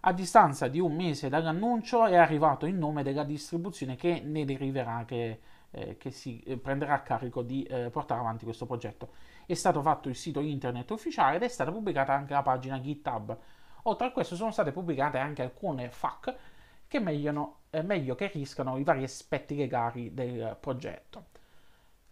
A 0.00 0.12
distanza 0.12 0.68
di 0.68 0.78
un 0.78 0.94
mese 0.94 1.28
dall'annuncio 1.28 2.06
è 2.06 2.16
arrivato 2.16 2.66
il 2.66 2.74
nome 2.74 3.02
della 3.02 3.24
distribuzione 3.24 3.96
che 3.96 4.20
ne 4.24 4.44
deriverà, 4.44 5.04
che, 5.04 5.40
eh, 5.70 5.96
che 5.96 6.10
si 6.10 6.40
eh, 6.40 6.56
prenderà 6.56 6.94
a 6.94 7.00
carico 7.00 7.42
di 7.42 7.62
eh, 7.64 7.90
portare 7.90 8.20
avanti 8.20 8.44
questo 8.44 8.64
progetto. 8.64 9.10
È 9.44 9.54
stato 9.54 9.82
fatto 9.82 10.08
il 10.08 10.14
sito 10.14 10.40
internet 10.40 10.90
ufficiale 10.90 11.36
ed 11.36 11.42
è 11.42 11.48
stata 11.48 11.72
pubblicata 11.72 12.12
anche 12.12 12.32
la 12.32 12.42
pagina 12.42 12.80
GitHub. 12.80 13.36
Oltre 13.82 14.06
a 14.06 14.12
questo 14.12 14.36
sono 14.36 14.50
state 14.50 14.72
pubblicate 14.72 15.18
anche 15.18 15.42
alcune 15.42 15.90
FAQ 15.90 16.34
che 16.88 17.00
meglio, 17.00 17.60
eh, 17.70 17.82
meglio 17.82 18.14
chiariscano 18.14 18.78
i 18.78 18.82
vari 18.82 19.02
aspetti 19.02 19.54
legali 19.56 20.14
del 20.14 20.56
progetto. 20.58 21.26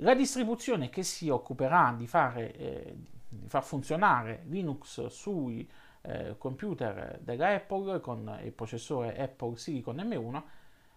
La 0.00 0.14
distribuzione 0.14 0.90
che 0.90 1.02
si 1.02 1.30
occuperà 1.30 1.95
di, 1.97 2.06
fare, 2.06 2.54
eh, 2.54 2.97
far 3.47 3.62
funzionare 3.62 4.43
Linux 4.47 5.07
sui 5.07 5.69
eh, 6.02 6.37
computer 6.38 7.19
della 7.23 7.55
Apple 7.55 8.00
con 8.00 8.38
il 8.43 8.52
processore 8.52 9.16
Apple 9.16 9.57
Silicon 9.57 9.97
M1 9.97 10.43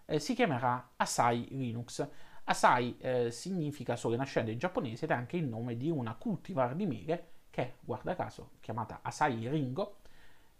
eh, 0.06 0.18
si 0.18 0.34
chiamerà 0.34 0.90
Asai 0.96 1.48
Linux. 1.50 2.06
Asai 2.44 2.96
eh, 2.98 3.30
significa 3.30 3.96
sole 3.96 4.16
nascente 4.16 4.50
in 4.50 4.58
giapponese 4.58 5.04
ed 5.04 5.12
è 5.12 5.14
anche 5.14 5.36
il 5.36 5.46
nome 5.46 5.76
di 5.76 5.88
una 5.90 6.14
cultivar 6.14 6.74
di 6.74 6.86
mele 6.86 7.28
che, 7.50 7.74
guarda 7.80 8.16
caso, 8.16 8.50
chiamata 8.60 9.00
Asai 9.02 9.48
Ringo, 9.48 9.98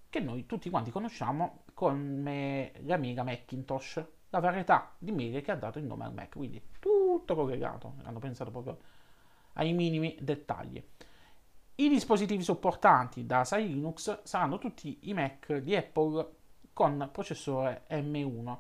che 0.08 0.20
noi 0.20 0.46
tutti 0.46 0.70
quanti 0.70 0.90
conosciamo 0.90 1.64
come 1.75 2.72
la 2.82 2.96
mela 2.96 3.22
Macintosh, 3.22 4.04
la 4.30 4.38
varietà 4.40 4.94
di 4.99 5.12
mele 5.12 5.40
che 5.40 5.50
ha 5.50 5.56
dato 5.56 5.78
il 5.78 5.84
nome 5.84 6.04
al 6.04 6.14
Mac, 6.14 6.37
quindi 6.37 6.62
tutto 6.78 7.34
collegato, 7.34 7.94
hanno 8.02 8.18
pensato 8.18 8.50
proprio 8.50 8.78
ai 9.54 9.72
minimi 9.72 10.16
dettagli. 10.20 10.82
I 11.80 11.88
dispositivi 11.88 12.42
supportanti 12.42 13.25
da 13.25 13.42
Sai 13.42 13.66
Linux 13.66 14.20
saranno 14.25 14.58
tutti 14.58 14.99
i 15.04 15.14
Mac 15.14 15.56
di 15.56 15.75
Apple 15.75 16.28
con 16.75 17.08
processore 17.10 17.84
M1 17.88 18.58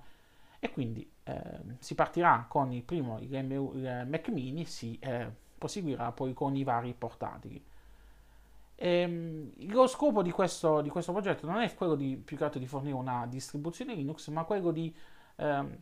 e 0.58 0.70
quindi 0.70 1.06
eh, 1.24 1.60
si 1.80 1.94
partirà 1.94 2.46
con 2.48 2.72
il 2.72 2.82
primo 2.82 3.18
il, 3.18 3.28
M1, 3.28 3.76
il 3.76 4.06
Mac 4.08 4.28
mini, 4.28 4.64
si 4.64 4.98
eh, 4.98 5.30
proseguirà 5.58 6.12
poi 6.12 6.32
con 6.32 6.56
i 6.56 6.64
vari 6.64 6.94
portatili. 6.94 7.62
Ehm, 8.76 9.52
lo 9.70 9.86
scopo 9.86 10.22
di 10.22 10.30
questo, 10.30 10.80
di 10.80 10.88
questo, 10.88 11.12
progetto 11.12 11.44
non 11.44 11.60
è 11.60 11.74
quello 11.74 11.96
di 11.96 12.16
più 12.16 12.38
che 12.38 12.44
altro 12.44 12.58
di 12.58 12.66
fornire 12.66 12.96
una 12.96 13.26
distribuzione 13.26 13.94
Linux, 13.94 14.28
ma 14.28 14.44
quello 14.44 14.70
di 14.70 14.96
ehm, 15.36 15.78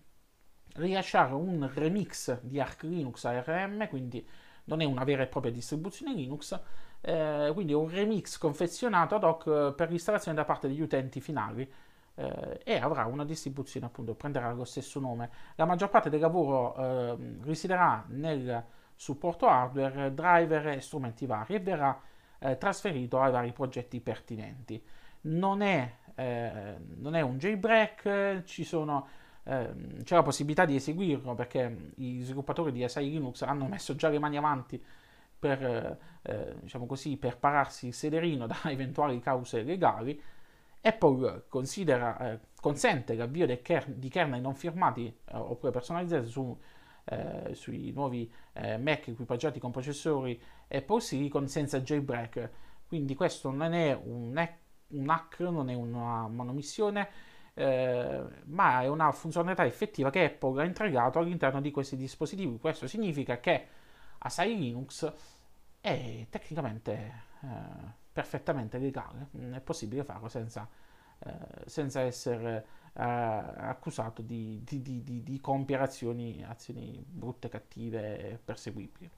rilasciare 0.74 1.34
un 1.34 1.70
remix 1.72 2.40
di 2.40 2.58
Arch 2.58 2.82
Linux 2.82 3.24
ARM, 3.26 3.86
quindi 3.86 4.26
non 4.64 4.80
è 4.80 4.84
una 4.84 5.04
vera 5.04 5.22
e 5.22 5.28
propria 5.28 5.52
distribuzione 5.52 6.14
Linux, 6.14 6.60
eh, 7.00 7.50
quindi 7.54 7.72
un 7.72 7.88
remix 7.88 8.38
confezionato 8.38 9.14
ad 9.14 9.24
hoc 9.24 9.46
eh, 9.46 9.72
per 9.76 9.90
l'installazione 9.90 10.36
da 10.36 10.44
parte 10.44 10.68
degli 10.68 10.80
utenti 10.80 11.20
finali 11.20 11.70
eh, 12.14 12.60
e 12.64 12.76
avrà 12.78 13.04
una 13.06 13.24
distribuzione 13.24 13.86
appunto, 13.86 14.14
prenderà 14.14 14.52
lo 14.52 14.64
stesso 14.64 14.98
nome. 15.00 15.30
La 15.54 15.64
maggior 15.64 15.90
parte 15.90 16.10
del 16.10 16.20
lavoro 16.20 16.74
eh, 16.76 17.16
risiederà 17.42 18.04
nel 18.08 18.64
supporto 18.94 19.46
hardware, 19.46 20.12
driver 20.12 20.68
e 20.68 20.80
strumenti 20.80 21.24
vari 21.24 21.54
e 21.54 21.60
verrà 21.60 22.00
eh, 22.40 22.58
trasferito 22.58 23.20
ai 23.20 23.30
vari 23.30 23.52
progetti 23.52 24.00
pertinenti. 24.00 24.82
Non 25.20 25.62
è, 25.62 25.92
eh, 26.16 26.76
non 26.96 27.14
è 27.14 27.20
un 27.20 27.38
jailbreak, 27.38 28.42
ci 28.44 28.64
sono, 28.64 29.06
eh, 29.44 30.02
c'è 30.02 30.16
la 30.16 30.22
possibilità 30.22 30.64
di 30.64 30.74
eseguirlo 30.74 31.34
perché 31.34 31.92
gli 31.94 32.22
sviluppatori 32.22 32.72
di 32.72 32.82
Asai 32.82 33.08
Linux 33.08 33.42
hanno 33.42 33.66
messo 33.66 33.94
già 33.94 34.08
le 34.08 34.18
mani 34.18 34.36
avanti 34.36 34.82
per, 35.38 35.98
eh, 36.22 36.54
diciamo 36.60 36.86
così, 36.86 37.16
per 37.16 37.38
pararsi 37.38 37.88
il 37.88 37.94
sederino 37.94 38.46
da 38.48 38.58
eventuali 38.64 39.20
cause 39.20 39.62
legali. 39.62 40.20
Apple 40.80 41.44
eh, 41.50 42.40
consente 42.60 43.14
l'avvio 43.14 43.46
ker- 43.62 43.90
di 43.90 44.08
kernel 44.08 44.40
non 44.40 44.54
firmati 44.54 45.06
eh, 45.06 45.36
oppure 45.36 45.72
personalizzati 45.72 46.28
su 46.28 46.56
eh, 47.10 47.54
sui 47.54 47.90
nuovi 47.92 48.30
eh, 48.52 48.76
Mac 48.76 49.08
equipaggiati 49.08 49.58
con 49.58 49.70
processori 49.70 50.40
Apple 50.68 51.00
Silicon 51.00 51.48
senza 51.48 51.80
jailbreak. 51.80 52.50
Quindi 52.86 53.14
questo 53.14 53.50
non 53.50 53.72
è 53.72 53.98
un, 54.02 54.36
hack, 54.36 54.54
un 54.88 55.08
hack 55.08 55.40
non 55.40 55.70
è 55.70 55.74
una 55.74 56.26
manomissione, 56.28 57.08
eh, 57.54 58.22
ma 58.46 58.82
è 58.82 58.88
una 58.88 59.10
funzionalità 59.12 59.64
effettiva 59.66 60.10
che 60.10 60.24
Apple 60.24 60.62
ha 60.62 60.64
integrato 60.64 61.18
all'interno 61.18 61.60
di 61.60 61.70
questi 61.70 61.96
dispositivi. 61.96 62.58
Questo 62.58 62.86
significa 62.86 63.40
che 63.40 63.66
Asai 64.18 64.56
Linux 64.58 65.12
è 65.80 66.26
tecnicamente 66.28 67.22
eh, 67.42 67.46
perfettamente 68.12 68.78
legale, 68.78 69.28
è 69.52 69.60
possibile 69.60 70.02
farlo 70.04 70.28
senza, 70.28 70.68
eh, 71.20 71.32
senza 71.66 72.00
essere 72.00 72.66
eh, 72.94 73.02
accusato 73.02 74.22
di, 74.22 74.60
di, 74.64 74.82
di, 74.82 75.22
di, 75.22 75.40
compiere 75.40 75.84
azioni, 75.84 76.44
azioni 76.44 77.04
brutte, 77.06 77.48
cattive, 77.48 78.40
perseguibili. 78.44 79.10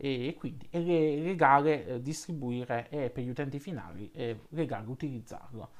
E 0.00 0.36
quindi 0.38 0.66
è 0.70 0.78
legale 0.78 1.84
eh, 1.86 2.00
distribuire 2.02 2.88
e 2.88 3.10
per 3.10 3.24
gli 3.24 3.28
utenti 3.28 3.58
finali 3.58 4.10
è 4.12 4.34
legale 4.50 4.86
utilizzarlo. 4.88 5.70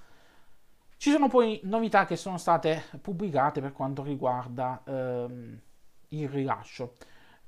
Ci 0.99 1.11
sono 1.13 1.29
poi 1.29 1.61
novità 1.63 2.05
che 2.05 2.17
sono 2.17 2.37
state 2.37 2.83
pubblicate 3.01 3.61
per 3.61 3.73
quanto 3.73 4.03
riguarda 4.03 4.83
ehm, 4.85 5.61
il 6.09 6.29
rilascio. 6.29 6.95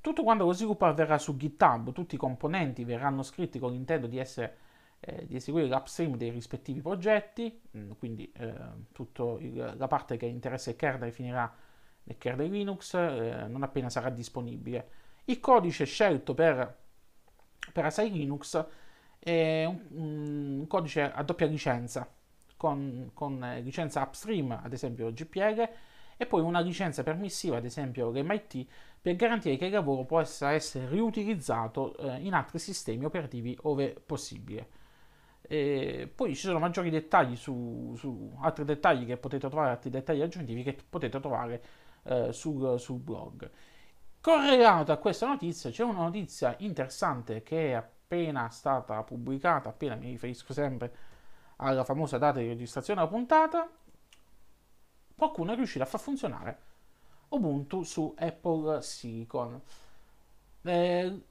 Tutto 0.01 0.23
quanto 0.23 0.45
lo 0.45 0.53
sviluppo 0.53 0.85
avverrà 0.85 1.17
su 1.19 1.37
GitHub, 1.37 1.91
tutti 1.91 2.15
i 2.15 2.17
componenti 2.17 2.83
verranno 2.83 3.21
scritti 3.21 3.59
con 3.59 3.71
l'intento 3.71 4.07
di 4.07 4.17
essere 4.17 4.57
eh, 4.99 5.25
di 5.25 5.35
eseguire 5.35 5.67
l'upstream 5.67 6.15
dei 6.15 6.29
rispettivi 6.29 6.81
progetti, 6.81 7.61
mm, 7.75 7.91
quindi 7.97 8.31
eh, 8.37 8.53
tutta 8.91 9.35
la 9.75 9.87
parte 9.87 10.17
che 10.17 10.25
interessa 10.27 10.69
il 10.69 10.75
kernel 10.75 11.11
finirà 11.11 11.51
nel 12.03 12.17
kernel 12.17 12.49
Linux 12.49 12.93
eh, 12.93 13.45
non 13.47 13.63
appena 13.63 13.89
sarà 13.89 14.09
disponibile. 14.09 14.89
Il 15.25 15.39
codice 15.39 15.85
scelto 15.85 16.33
per, 16.33 16.77
per 17.71 17.85
Asai 17.85 18.11
Linux 18.11 18.65
è 19.19 19.65
un, 19.65 20.59
un 20.59 20.67
codice 20.67 21.11
a 21.11 21.23
doppia 21.23 21.45
licenza, 21.45 22.07
con, 22.57 23.11
con, 23.13 23.59
licenza 23.61 24.01
upstream, 24.01 24.51
ad 24.51 24.73
esempio 24.73 25.11
GPL, 25.11 25.69
e 26.21 26.27
poi 26.27 26.41
una 26.41 26.59
licenza 26.59 27.01
permissiva, 27.01 27.57
ad 27.57 27.65
esempio 27.65 28.11
l'MIT, 28.11 28.67
per 29.01 29.15
garantire 29.15 29.57
che 29.57 29.65
il 29.65 29.71
lavoro 29.71 30.03
possa 30.03 30.51
essere 30.51 30.87
riutilizzato 30.87 31.97
eh, 31.97 32.17
in 32.17 32.35
altri 32.35 32.59
sistemi 32.59 33.05
operativi 33.05 33.57
ove 33.63 33.99
possibile. 34.05 34.67
E 35.41 36.07
poi 36.13 36.35
ci 36.35 36.41
sono 36.41 36.59
maggiori 36.59 36.91
dettagli 36.91 37.35
su, 37.35 37.95
su, 37.97 38.37
altri 38.39 38.65
dettagli 38.65 39.07
che 39.07 39.17
potete 39.17 39.47
trovare, 39.47 39.71
altri 39.71 39.89
dettagli 39.89 40.21
aggiuntivi 40.21 40.61
che 40.61 40.77
potete 40.87 41.19
trovare 41.19 41.63
eh, 42.03 42.31
sul, 42.31 42.79
sul, 42.79 42.99
blog. 42.99 43.49
Correlato 44.21 44.91
a 44.91 44.97
questa 44.97 45.25
notizia 45.25 45.71
c'è 45.71 45.83
una 45.83 46.03
notizia 46.03 46.53
interessante 46.59 47.41
che 47.41 47.69
è 47.69 47.71
appena 47.71 48.47
stata 48.49 49.01
pubblicata, 49.01 49.69
appena 49.69 49.95
mi 49.95 50.11
riferisco 50.11 50.53
sempre 50.53 50.93
alla 51.55 51.83
famosa 51.83 52.19
data 52.19 52.37
di 52.37 52.47
registrazione 52.47 52.99
della 52.99 53.11
puntata, 53.11 53.67
qualcuno 55.21 55.51
è 55.51 55.55
riuscito 55.55 55.83
a 55.83 55.87
far 55.87 55.99
funzionare 55.99 56.57
Ubuntu 57.29 57.83
su 57.83 58.11
Apple 58.17 58.81
Silicon. 58.81 59.61
Eh, 60.63 61.21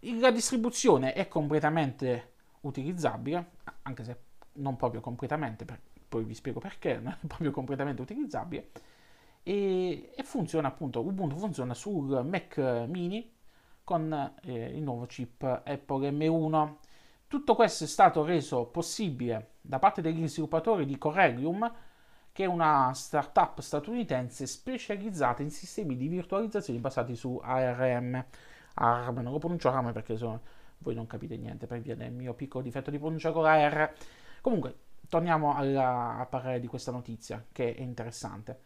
la 0.00 0.30
distribuzione 0.32 1.12
è 1.12 1.28
completamente 1.28 2.32
utilizzabile, 2.62 3.52
anche 3.82 4.02
se 4.02 4.18
non 4.54 4.74
proprio 4.74 5.00
completamente, 5.00 5.64
per, 5.64 5.80
poi 6.08 6.24
vi 6.24 6.34
spiego 6.34 6.58
perché, 6.58 6.98
non 6.98 7.16
è 7.22 7.26
proprio 7.26 7.52
completamente 7.52 8.02
utilizzabile, 8.02 8.70
e, 9.44 10.10
e 10.14 10.22
funziona 10.24 10.66
appunto, 10.66 10.98
Ubuntu 10.98 11.36
funziona 11.36 11.74
sul 11.74 12.24
Mac 12.24 12.58
mini 12.88 13.32
con 13.84 14.34
eh, 14.42 14.76
il 14.76 14.82
nuovo 14.82 15.06
chip 15.06 15.42
Apple 15.44 16.10
M1. 16.10 16.74
Tutto 17.28 17.54
questo 17.54 17.84
è 17.84 17.86
stato 17.86 18.24
reso 18.24 18.66
possibile 18.66 19.52
da 19.60 19.78
parte 19.78 20.02
degli 20.02 20.26
sviluppatori 20.26 20.84
di 20.84 20.98
Corellium, 20.98 21.72
che 22.36 22.44
è 22.44 22.46
una 22.46 22.92
startup 22.92 23.60
statunitense 23.60 24.46
specializzata 24.46 25.40
in 25.40 25.50
sistemi 25.50 25.96
di 25.96 26.06
virtualizzazione 26.06 26.78
basati 26.80 27.16
su 27.16 27.40
ARM. 27.42 28.22
ARM, 28.74 29.20
non 29.20 29.32
lo 29.32 29.38
pronuncio 29.38 29.70
ARM 29.70 29.90
perché 29.94 30.18
sono 30.18 30.42
voi 30.80 30.94
non 30.94 31.06
capite 31.06 31.38
niente 31.38 31.66
per 31.66 31.80
via 31.80 31.96
del 31.96 32.12
mio 32.12 32.34
piccolo 32.34 32.62
difetto 32.62 32.90
di 32.90 32.98
pronuncia 32.98 33.32
con 33.32 33.44
la 33.44 33.66
R. 33.66 33.90
Comunque, 34.42 34.80
torniamo 35.08 35.56
alla, 35.56 36.18
a 36.18 36.26
parlare 36.26 36.60
di 36.60 36.66
questa 36.66 36.90
notizia 36.90 37.42
che 37.50 37.74
è 37.74 37.80
interessante. 37.80 38.60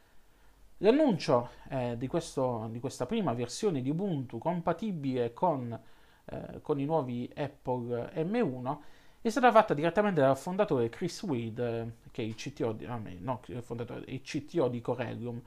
L'annuncio 0.78 1.50
eh, 1.68 1.96
di, 1.96 2.08
questo, 2.08 2.66
di, 2.72 2.80
questa 2.80 3.06
prima 3.06 3.34
versione 3.34 3.82
di 3.82 3.90
Ubuntu 3.90 4.38
compatibile 4.38 5.32
con, 5.32 5.80
eh, 6.24 6.60
con, 6.60 6.80
i 6.80 6.84
nuovi 6.84 7.32
Apple 7.36 8.10
M1 8.16 8.78
è 9.22 9.28
stata 9.28 9.50
fatta 9.52 9.74
direttamente 9.74 10.20
dal 10.20 10.36
fondatore 10.36 10.88
Chris 10.88 11.22
Wade, 11.22 11.80
eh, 11.80 12.10
che 12.10 12.22
è 12.22 12.24
il 12.24 12.34
CTO, 12.34 12.72
di, 12.72 12.86
no, 12.86 13.40
il 13.46 14.20
CTO 14.22 14.68
di 14.68 14.80
Corellium. 14.80 15.40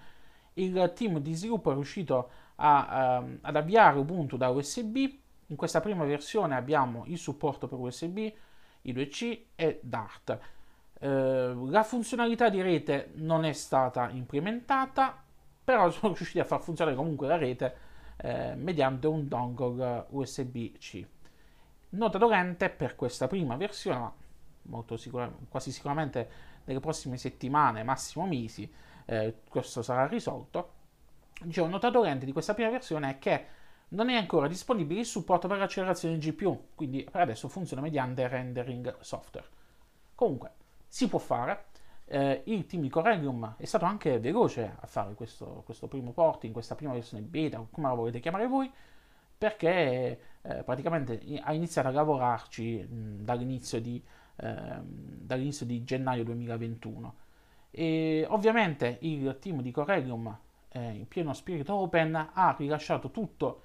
Il 0.56 0.92
team 0.96 1.20
di 1.20 1.34
sviluppo 1.34 1.72
è 1.72 1.74
riuscito 1.74 2.30
a, 2.58 3.20
um, 3.20 3.39
ad 3.42 3.56
avviare 3.56 3.98
Ubuntu 3.98 4.38
da 4.38 4.50
USB 4.50 4.98
in 5.48 5.56
questa 5.56 5.82
prima 5.82 6.03
versione 6.06 6.56
abbiamo 6.56 7.03
il 7.08 7.18
supporto 7.18 7.68
per 7.68 7.77
USB, 7.80 8.18
i 8.82 8.94
2C 8.94 9.39
e 9.56 9.80
Dart. 9.84 10.38
eh, 11.00 11.53
la 11.70 11.84
funzionalità 11.84 12.50
di 12.50 12.62
rete 12.62 13.12
non 13.15 13.46
è 13.46 13.53
stata 13.53 14.10
implementata, 14.10 15.22
però 15.63 15.89
sono 15.92 16.13
riusciti 16.13 16.39
a 16.39 16.46
far 16.46 16.62
funzionare 16.62 16.96
comunque 16.96 17.27
la 17.27 17.38
rete 17.38 17.75
eh, 18.18 18.56
mediante 18.56 19.08
un 19.08 19.27
dongle 19.27 20.06
USB-C. 20.10 21.06
Nota 21.94 22.18
dolente 22.18 22.70
per 22.70 22.96
questa 22.96 23.28
prima 23.28 23.56
versione, 23.56 24.00
ma 24.00 24.14
molto 24.64 24.98
sicura, 24.98 25.32
quasi 25.50 25.72
sicuramente 25.72 26.30
nelle 26.66 26.80
prossime 26.80 27.18
settimane, 27.18 27.84
massimo 27.84 28.26
mesi, 28.26 28.72
eh, 29.06 29.42
questo 29.48 29.82
sarà 29.82 30.08
risolto. 30.08 30.82
Dicevo, 31.42 31.68
nota 31.68 31.90
dolente 31.90 32.26
di 32.26 32.32
questa 32.32 32.54
prima 32.54 32.70
versione 32.70 33.12
è 33.12 33.20
che 33.20 33.46
non 33.90 34.10
è 34.10 34.16
ancora 34.16 34.48
disponibile 34.48 35.02
il 35.02 35.06
supporto 35.06 35.48
per 35.48 35.58
l'accelerazione 35.58 36.18
GPU, 36.18 36.70
quindi 36.74 37.04
per 37.10 37.22
adesso 37.22 37.48
funziona 37.48 37.82
mediante 37.82 38.28
rendering 38.28 38.98
software. 39.02 39.48
Comunque, 40.16 40.52
si 40.88 41.08
può 41.08 41.20
fare. 41.20 41.66
Eh, 42.06 42.42
il 42.46 42.66
team 42.66 42.82
di 42.82 42.90
Corellium 42.90 43.56
è 43.58 43.66
stato 43.66 43.86
anche 43.86 44.20
veloce 44.20 44.78
a 44.80 44.88
fare 44.88 45.14
questo, 45.14 45.62
questo 45.66 45.88
primo 45.88 46.12
porting, 46.12 46.54
questa 46.54 46.76
prima 46.76 46.94
versione 46.94 47.24
beta, 47.24 47.64
come 47.70 47.88
la 47.88 47.94
volete 47.94 48.20
chiamare 48.20 48.48
voi, 48.48 48.72
perché 49.44 50.20
eh, 50.42 50.64
praticamente 50.64 51.22
ha 51.42 51.52
iniziato 51.52 51.90
a 51.90 51.92
lavorarci 51.92 52.78
mh, 52.78 53.24
dall'inizio, 53.24 53.82
di, 53.82 54.02
eh, 54.38 54.80
dall'inizio 54.82 55.66
di 55.66 55.84
gennaio 55.84 56.24
2021. 56.24 57.16
E 57.70 58.26
ovviamente 58.30 59.00
il 59.02 59.38
team 59.42 59.62
di 59.62 59.72
Corellium, 59.72 60.38
eh, 60.70 60.92
in 60.92 61.08
pieno 61.10 61.34
spirito 61.34 61.74
open, 61.74 62.30
ha 62.32 62.56
rilasciato 62.58 63.12
tutto 63.12 63.64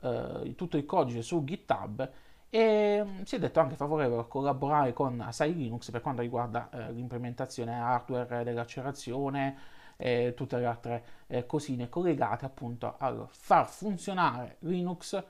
eh, 0.00 0.54
tutto 0.54 0.78
il 0.78 0.86
codice 0.86 1.20
su 1.20 1.44
GitHub 1.44 2.10
e 2.48 3.04
si 3.24 3.36
è 3.36 3.38
detto 3.38 3.60
anche 3.60 3.74
favorevole 3.74 4.22
a 4.22 4.24
collaborare 4.24 4.94
con 4.94 5.20
Asai 5.20 5.54
Linux 5.54 5.90
per 5.90 6.00
quanto 6.00 6.22
riguarda 6.22 6.70
eh, 6.70 6.92
l'implementazione 6.92 7.74
hardware 7.78 8.44
dell'accelerazione 8.44 9.56
e 10.00 10.32
tutte 10.36 10.56
le 10.56 10.64
altre 10.64 11.04
eh, 11.26 11.44
cosine 11.44 11.88
collegate 11.88 12.44
appunto 12.44 12.94
a 12.96 13.26
far 13.28 13.68
funzionare 13.68 14.56
Linux 14.60 15.20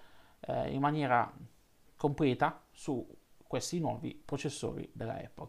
eh, 0.40 0.70
in 0.70 0.80
maniera 0.80 1.32
completa 1.96 2.62
su 2.70 3.04
questi 3.46 3.80
nuovi 3.80 4.20
processori 4.22 4.88
della 4.92 5.14
Apple. 5.14 5.48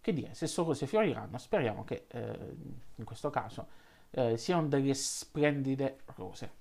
Che 0.00 0.12
dire, 0.12 0.34
se 0.34 0.48
solo 0.48 0.74
se 0.74 0.88
fioriranno, 0.88 1.38
speriamo 1.38 1.84
che 1.84 2.06
eh, 2.08 2.56
in 2.96 3.04
questo 3.04 3.30
caso 3.30 3.68
eh, 4.10 4.36
siano 4.36 4.66
delle 4.66 4.92
splendide 4.92 6.00
rose. 6.16 6.60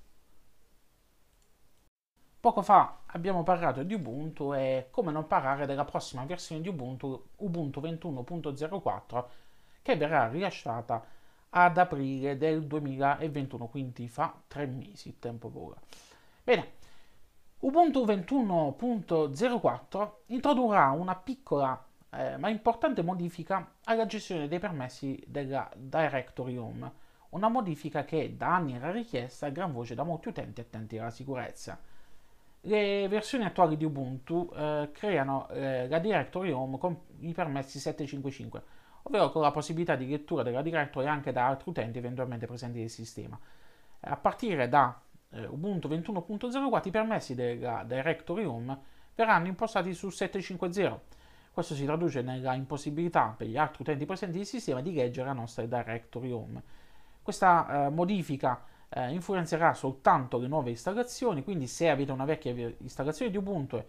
Poco 2.39 2.61
fa 2.61 3.01
abbiamo 3.07 3.41
parlato 3.41 3.81
di 3.81 3.95
Ubuntu 3.95 4.53
e 4.53 4.87
come 4.91 5.11
non 5.11 5.25
parlare 5.25 5.65
della 5.65 5.85
prossima 5.85 6.25
versione 6.25 6.61
di 6.61 6.69
Ubuntu, 6.69 7.29
Ubuntu 7.37 7.81
21.04, 7.81 9.25
che 9.81 9.95
verrà 9.95 10.27
rilasciata 10.27 11.03
ad 11.51 11.77
aprile 11.77 12.37
del 12.37 12.65
2021, 12.65 13.67
quindi 13.67 14.07
fa 14.07 14.33
tre 14.47 14.65
mesi, 14.65 15.19
tempo 15.19 15.49
vola. 15.49 15.75
Bene, 16.43 16.79
Ubuntu 17.59 18.05
21.04 18.05 20.11
introdurrà 20.27 20.89
una 20.89 21.15
piccola 21.15 21.85
eh, 22.13 22.37
ma 22.37 22.49
importante 22.49 23.03
modifica 23.03 23.75
alla 23.85 24.05
gestione 24.05 24.47
dei 24.47 24.59
permessi 24.59 25.21
della 25.25 25.69
Directory 25.75 26.57
Home, 26.57 26.91
una 27.29 27.47
modifica 27.47 28.03
che 28.03 28.35
da 28.35 28.55
anni 28.55 28.75
era 28.75 28.91
richiesta 28.91 29.45
a 29.45 29.49
gran 29.49 29.71
voce 29.71 29.95
da 29.95 30.03
molti 30.03 30.27
utenti 30.27 30.59
attenti 30.59 30.97
alla 30.97 31.09
sicurezza. 31.09 31.79
Le 32.63 33.07
versioni 33.07 33.45
attuali 33.45 33.77
di 33.77 33.85
Ubuntu 33.85 34.51
eh, 34.53 34.89
creano 34.91 35.47
eh, 35.49 35.87
la 35.87 35.99
directory 35.99 36.51
home 36.51 36.77
con 36.77 36.99
i 37.19 37.31
permessi 37.31 37.79
755, 37.79 38.63
ovvero 39.03 39.31
con 39.31 39.41
la 39.41 39.51
possibilità 39.51 39.95
di 39.95 40.07
lettura 40.07 40.43
della 40.43 40.61
directory 40.61 41.07
anche 41.07 41.31
da 41.31 41.47
altri 41.47 41.69
utenti 41.69 41.97
eventualmente 41.97 42.45
presenti 42.45 42.79
nel 42.79 42.89
sistema. 42.89 43.39
A 44.01 44.17
partire 44.17 44.67
da 44.67 44.99
eh, 45.31 45.45
Ubuntu 45.45 45.87
21.04 45.87 46.87
i 46.87 46.91
permessi 46.91 47.35
della 47.35 47.83
directory 47.85 48.43
home 48.43 48.79
verranno 49.15 49.47
impostati 49.47 49.93
su 49.93 50.09
750. 50.09 51.01
Questo 51.53 51.75
si 51.75 51.83
traduce 51.85 52.21
nella 52.21 52.53
impossibilità 52.53 53.33
per 53.37 53.47
gli 53.47 53.57
altri 53.57 53.81
utenti 53.81 54.05
presenti 54.05 54.37
nel 54.37 54.45
sistema 54.45 54.81
di 54.81 54.93
leggere 54.93 55.27
la 55.27 55.33
nostra 55.33 55.65
directory 55.65 56.31
home. 56.31 56.61
Questa 57.21 57.85
eh, 57.85 57.89
modifica 57.89 58.63
eh, 58.89 59.11
influenzerà 59.11 59.73
soltanto 59.73 60.37
le 60.37 60.47
nuove 60.47 60.69
installazioni, 60.71 61.43
quindi 61.43 61.67
se 61.67 61.89
avete 61.89 62.11
una 62.11 62.25
vecchia 62.25 62.51
installazione 62.79 63.31
di 63.31 63.37
Ubuntu 63.37 63.83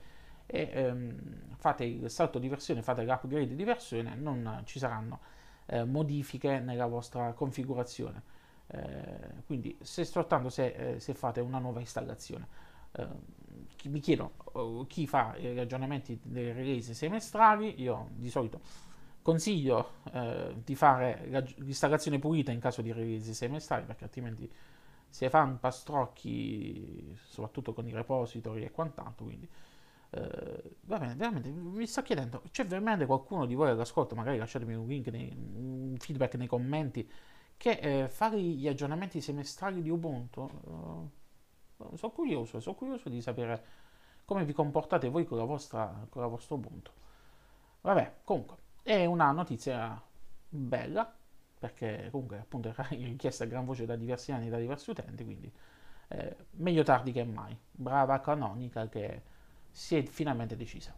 e 0.53 0.69
ehm, 0.71 1.57
fate 1.57 1.85
il 1.85 2.11
salto 2.11 2.39
di 2.39 2.47
versione, 2.47 2.83
fate 2.83 3.03
l'upgrade 3.05 3.55
di 3.55 3.65
versione, 3.65 4.15
non 4.15 4.61
ci 4.65 4.79
saranno 4.79 5.21
eh, 5.67 5.85
modifiche 5.85 6.59
nella 6.59 6.87
vostra 6.87 7.33
configurazione. 7.33 8.23
Eh, 8.67 9.43
quindi 9.47 9.77
se 9.81 10.05
soltanto 10.05 10.51
se, 10.51 10.67
eh, 10.67 11.01
se, 11.01 11.15
fate 11.15 11.41
una 11.41 11.59
nuova 11.59 11.81
installazione. 11.81 12.47
Eh, 12.93 13.07
mi 13.85 14.01
chiedo 14.01 14.33
oh, 14.53 14.87
chi 14.87 15.07
fa 15.07 15.35
i 15.39 15.55
ragionamenti 15.55 16.21
delle 16.23 16.53
release 16.53 16.93
semestrali, 16.93 17.81
io 17.81 18.11
di 18.13 18.29
solito 18.29 18.61
consiglio 19.23 19.93
eh, 20.13 20.55
di 20.63 20.75
fare 20.75 21.29
l'installazione 21.57 22.19
pulita 22.19 22.53
in 22.53 22.61
caso 22.61 22.83
di 22.83 22.93
release 22.93 23.33
semestrali 23.33 23.85
perché 23.85 24.05
altrimenti 24.05 24.51
si 25.09 25.29
fanno 25.29 25.59
pastrocchi 25.59 27.17
soprattutto 27.23 27.73
con 27.73 27.87
i 27.87 27.93
repository 27.93 28.65
e 28.65 28.71
quant'altro 28.73 29.25
quindi 29.25 29.49
eh, 30.13 30.77
va 30.83 30.99
bene 30.99 31.15
veramente 31.15 31.51
mi 31.51 31.87
sto 31.87 32.03
chiedendo 32.03 32.43
c'è 32.51 32.67
veramente 32.67 33.07
qualcuno 33.07 33.47
di 33.47 33.55
voi 33.55 33.71
all'ascolto 33.71 34.15
magari 34.15 34.39
lasciatemi 34.39 34.75
un 34.75 34.87
link 34.87 35.09
nei, 35.09 35.33
un 35.35 35.97
feedback 35.99 36.35
nei 36.35 36.47
commenti 36.47 37.11
che 37.57 37.71
eh, 37.71 38.09
fare 38.09 38.41
gli 38.41 38.69
aggiornamenti 38.69 39.21
semestrali 39.21 39.83
di 39.83 39.91
Ubuntu 39.91 40.51
eh, 41.81 41.97
sono 41.97 42.13
curioso 42.13 42.61
sono 42.61 42.75
curioso 42.75 43.09
di 43.09 43.21
sapere 43.21 43.65
come 44.25 44.45
vi 44.45 44.53
comportate 44.53 45.09
voi 45.09 45.25
con 45.25 45.39
la 45.39 45.45
vostra 45.45 46.07
con 46.09 46.23
la 46.23 46.29
vostra 46.29 46.55
Ubuntu 46.57 46.91
vabbè 47.81 48.17
comunque 48.25 48.57
è 48.83 49.05
una 49.07 49.31
notizia 49.33 50.01
bella 50.49 51.17
perché 51.63 52.09
comunque 52.11 52.39
appunto 52.39 52.69
era 52.75 52.87
richiesta 52.91 53.45
a 53.45 53.47
gran 53.47 53.65
voce 53.65 53.87
da 53.87 53.95
diversi 53.95 54.33
anni 54.33 54.49
da 54.49 54.59
diversi 54.59 54.91
utenti, 54.91 55.25
quindi 55.25 55.53
eh, 56.09 56.37
meglio 56.53 56.83
tardi 56.83 57.13
che 57.13 57.23
mai. 57.25 57.57
Brava 57.71 58.21
Canonica 58.21 58.89
che 58.89 59.23
si 59.73 59.97
è 59.97 60.05
finalmente 60.05 60.57
decisa. 60.57 60.95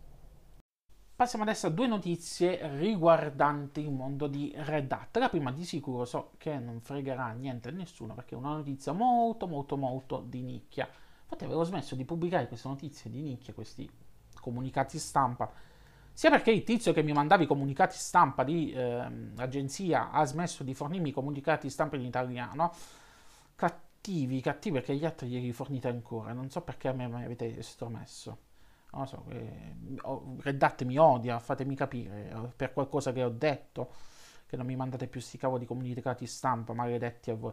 Passiamo 1.16 1.44
adesso 1.44 1.68
a 1.68 1.70
due 1.70 1.86
notizie 1.86 2.76
riguardanti 2.76 3.80
il 3.80 3.92
mondo 3.92 4.26
di 4.26 4.52
Red 4.54 4.90
Hat. 4.90 5.16
La 5.16 5.28
prima 5.28 5.52
di 5.52 5.64
sicuro 5.64 6.04
so 6.04 6.32
che 6.38 6.58
non 6.58 6.80
fregherà 6.80 7.30
niente 7.30 7.68
a 7.68 7.72
nessuno 7.72 8.14
perché 8.14 8.34
è 8.34 8.38
una 8.38 8.50
notizia 8.50 8.92
molto 8.92 9.46
molto 9.46 9.76
molto 9.76 10.24
di 10.26 10.42
nicchia. 10.42 10.88
Infatti 11.22 11.44
avevo 11.44 11.62
smesso 11.62 11.94
di 11.94 12.04
pubblicare 12.04 12.48
queste 12.48 12.68
notizie 12.68 13.10
di 13.10 13.22
nicchia, 13.22 13.54
questi 13.54 13.88
comunicati 14.40 14.98
stampa 14.98 15.50
sia 16.16 16.30
perché 16.30 16.52
il 16.52 16.62
tizio 16.62 16.92
che 16.92 17.02
mi 17.02 17.12
mandava 17.12 17.42
i 17.42 17.46
comunicati 17.46 17.96
stampa 17.96 18.44
di 18.44 18.70
eh, 18.70 19.04
agenzia 19.36 20.12
ha 20.12 20.24
smesso 20.24 20.62
di 20.62 20.72
fornirmi 20.72 21.08
i 21.08 21.12
comunicati 21.12 21.68
stampa 21.68 21.96
in 21.96 22.04
italiano, 22.04 22.72
cattivi, 23.56 24.40
cattivi 24.40 24.76
perché 24.76 24.94
gli 24.94 25.04
altri 25.04 25.26
glieli 25.26 25.52
fornite 25.52 25.88
ancora, 25.88 26.32
non 26.32 26.50
so 26.50 26.60
perché 26.60 26.86
a 26.86 26.92
me 26.92 27.08
mi 27.08 27.24
avete 27.24 27.58
estromesso. 27.58 28.43
Non 28.94 29.06
so, 29.06 29.24
eh, 29.28 29.74
Red 30.40 30.82
mi 30.84 30.96
odia, 30.96 31.38
fatemi 31.38 31.74
capire, 31.74 32.30
eh, 32.30 32.52
per 32.54 32.72
qualcosa 32.72 33.12
che 33.12 33.24
ho 33.24 33.28
detto, 33.28 33.90
che 34.46 34.56
non 34.56 34.66
mi 34.66 34.76
mandate 34.76 35.08
più 35.08 35.20
sti 35.20 35.38
cavoli 35.38 35.66
comunicati 35.66 36.26
stampa, 36.26 36.72
maledetti 36.72 37.30
a 37.30 37.34
voi. 37.34 37.52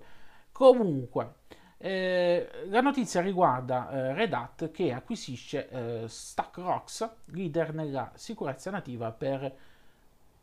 Comunque, 0.52 1.34
eh, 1.78 2.48
la 2.68 2.82
notizia 2.82 3.22
riguarda 3.22 3.90
eh, 3.90 4.14
Red 4.14 4.34
Hat 4.34 4.70
che 4.70 4.94
acquisisce 4.94 5.68
eh, 5.70 6.08
StackRox, 6.08 7.10
leader 7.26 7.74
nella 7.74 8.12
sicurezza 8.14 8.70
nativa 8.70 9.12
per 9.12 9.52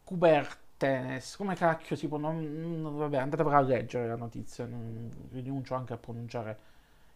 Kubernetes. 0.02 1.36
Come 1.36 1.54
cacchio 1.54 1.94
si. 1.94 2.08
Non, 2.08 2.80
non, 2.82 2.96
vabbè, 2.96 3.18
andatevela 3.18 3.58
a 3.58 3.60
leggere 3.60 4.08
la 4.08 4.16
notizia, 4.16 4.66
non, 4.66 5.10
rinuncio 5.30 5.74
anche 5.76 5.92
a 5.92 5.96
pronunciare 5.96 6.58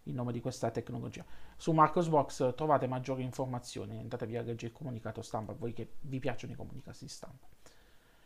il 0.04 0.14
nome 0.14 0.32
di 0.32 0.40
questa 0.40 0.70
tecnologia. 0.70 1.24
Su 1.56 1.72
Marcosbox 1.72 2.54
trovate 2.54 2.86
maggiori 2.86 3.22
informazioni, 3.22 3.98
andatevi 3.98 4.36
a 4.36 4.42
leggere 4.42 4.72
il 4.72 4.72
comunicato 4.72 5.22
stampa, 5.22 5.52
voi 5.52 5.72
che 5.72 5.94
vi 6.00 6.18
piacciono 6.18 6.52
i 6.52 6.56
comunicati 6.56 7.08
stampa. 7.08 7.46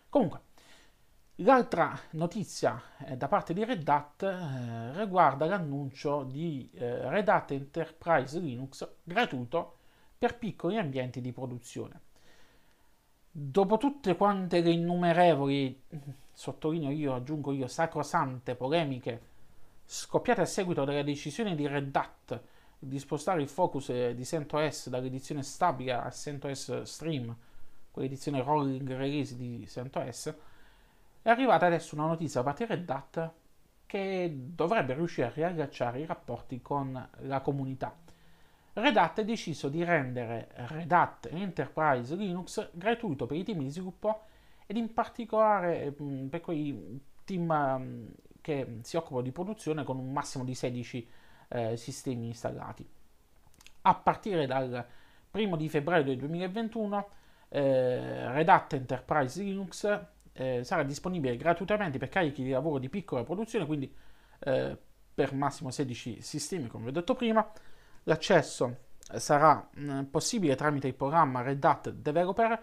Comunque, 0.08 0.40
L'altra 1.40 1.98
notizia 2.12 2.80
eh, 3.04 3.14
da 3.18 3.28
parte 3.28 3.52
di 3.52 3.62
Red 3.62 3.86
Hat 3.86 4.22
eh, 4.22 4.98
riguarda 4.98 5.44
l'annuncio 5.44 6.22
di 6.22 6.70
eh, 6.72 7.10
Red 7.10 7.28
Hat 7.28 7.50
Enterprise 7.50 8.38
Linux 8.38 8.88
gratuito 9.02 9.76
per 10.16 10.38
piccoli 10.38 10.78
ambienti 10.78 11.20
di 11.20 11.32
produzione. 11.32 12.00
Dopo 13.30 13.76
tutte 13.76 14.16
quante 14.16 14.62
le 14.62 14.70
innumerevoli, 14.70 15.82
sottolineo 16.32 16.90
io, 16.90 17.14
aggiungo 17.14 17.52
io, 17.52 17.66
sacrosante 17.66 18.54
polemiche 18.54 19.20
scoppiate 19.86 20.42
a 20.42 20.46
seguito 20.46 20.84
della 20.84 21.02
decisione 21.02 21.54
di 21.54 21.66
Red 21.66 21.94
Hat 21.94 22.42
di 22.78 22.98
spostare 22.98 23.40
il 23.40 23.48
focus 23.48 24.12
di 24.12 24.24
CentOS 24.24 24.90
dall'edizione 24.90 25.42
stabile 25.42 25.92
a 25.92 26.10
CentOS 26.10 26.82
Stream 26.82 27.34
quell'edizione 27.96 28.42
rolling 28.42 28.94
release 28.94 29.34
di 29.36 29.66
CentOS, 29.66 30.34
è 31.22 31.30
arrivata 31.30 31.64
adesso 31.64 31.94
una 31.94 32.04
notizia 32.04 32.42
da 32.42 32.46
parte 32.46 32.66
Red 32.66 32.90
Hat 32.90 33.32
che 33.86 34.30
dovrebbe 34.54 34.92
riuscire 34.92 35.28
a 35.28 35.30
riallacciare 35.30 36.00
i 36.00 36.04
rapporti 36.04 36.60
con 36.60 37.08
la 37.20 37.40
comunità. 37.40 37.96
Red 38.74 38.98
Hat 38.98 39.20
ha 39.20 39.22
deciso 39.22 39.70
di 39.70 39.82
rendere 39.82 40.48
Red 40.52 40.92
Hat 40.92 41.28
Enterprise 41.30 42.14
Linux 42.14 42.68
gratuito 42.72 43.24
per 43.24 43.38
i 43.38 43.44
team 43.44 43.60
di 43.60 43.70
sviluppo 43.70 44.24
ed 44.66 44.76
in 44.76 44.92
particolare 44.92 45.96
mm, 45.98 46.26
per 46.26 46.42
quei 46.42 47.00
team 47.24 47.50
mm, 47.50 48.06
che 48.46 48.78
si 48.82 48.96
occupano 48.96 49.22
di 49.22 49.32
produzione 49.32 49.82
con 49.82 49.98
un 49.98 50.12
massimo 50.12 50.44
di 50.44 50.54
16 50.54 51.08
eh, 51.48 51.76
sistemi 51.76 52.26
installati. 52.26 52.88
A 53.82 53.94
partire 53.96 54.46
dal 54.46 54.86
1 55.32 55.56
di 55.56 55.68
febbraio 55.68 56.04
del 56.04 56.16
2021 56.16 57.08
eh, 57.48 58.30
Red 58.30 58.48
Hat 58.48 58.74
Enterprise 58.74 59.42
Linux 59.42 60.00
eh, 60.32 60.62
sarà 60.62 60.84
disponibile 60.84 61.36
gratuitamente 61.36 61.98
per 61.98 62.08
carichi 62.08 62.44
di 62.44 62.50
lavoro 62.50 62.78
di 62.78 62.88
piccola 62.88 63.24
produzione, 63.24 63.66
quindi 63.66 63.92
eh, 64.38 64.78
per 65.12 65.34
massimo 65.34 65.72
16 65.72 66.22
sistemi, 66.22 66.68
come 66.68 66.84
vi 66.84 66.90
ho 66.90 66.92
detto 66.92 67.16
prima. 67.16 67.44
L'accesso 68.04 68.76
sarà 69.16 69.68
mh, 69.74 69.92
mm, 69.92 70.02
possibile 70.04 70.54
tramite 70.54 70.86
il 70.86 70.94
programma 70.94 71.42
Red 71.42 71.64
Hat 71.64 71.90
Developer 71.90 72.62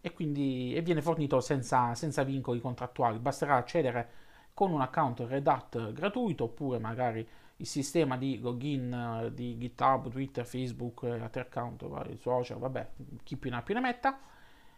e 0.00 0.12
quindi 0.12 0.72
e 0.72 0.82
viene 0.82 1.02
fornito 1.02 1.40
senza, 1.40 1.96
senza 1.96 2.22
vincoli 2.22 2.60
contrattuali. 2.60 3.18
Basterà 3.18 3.56
accedere 3.56 4.25
con 4.56 4.72
un 4.72 4.80
account 4.80 5.20
Red 5.20 5.46
Hat 5.46 5.92
gratuito 5.92 6.44
oppure 6.44 6.78
magari 6.78 7.28
il 7.56 7.66
sistema 7.66 8.16
di 8.16 8.38
login 8.38 8.90
eh, 8.90 9.34
di 9.34 9.58
GitHub, 9.58 10.08
Twitter, 10.08 10.46
Facebook, 10.46 11.02
eh, 11.02 11.20
altri 11.20 11.42
account, 11.42 11.86
vari 11.86 12.16
social, 12.16 12.58
vabbè, 12.58 12.88
chi 13.22 13.36
più 13.36 13.50
ne 13.50 13.56
ha 13.56 13.62
più 13.62 13.74
ne 13.74 13.80
metta 13.80 14.18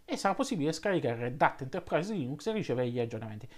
e 0.04 0.16
sarà 0.16 0.34
possibile 0.34 0.72
scaricare 0.72 1.14
Red 1.14 1.40
Hat 1.40 1.62
Enterprise 1.62 2.12
Linux 2.12 2.48
e 2.48 2.52
ricevere 2.52 2.90
gli 2.90 2.98
aggiornamenti. 2.98 3.48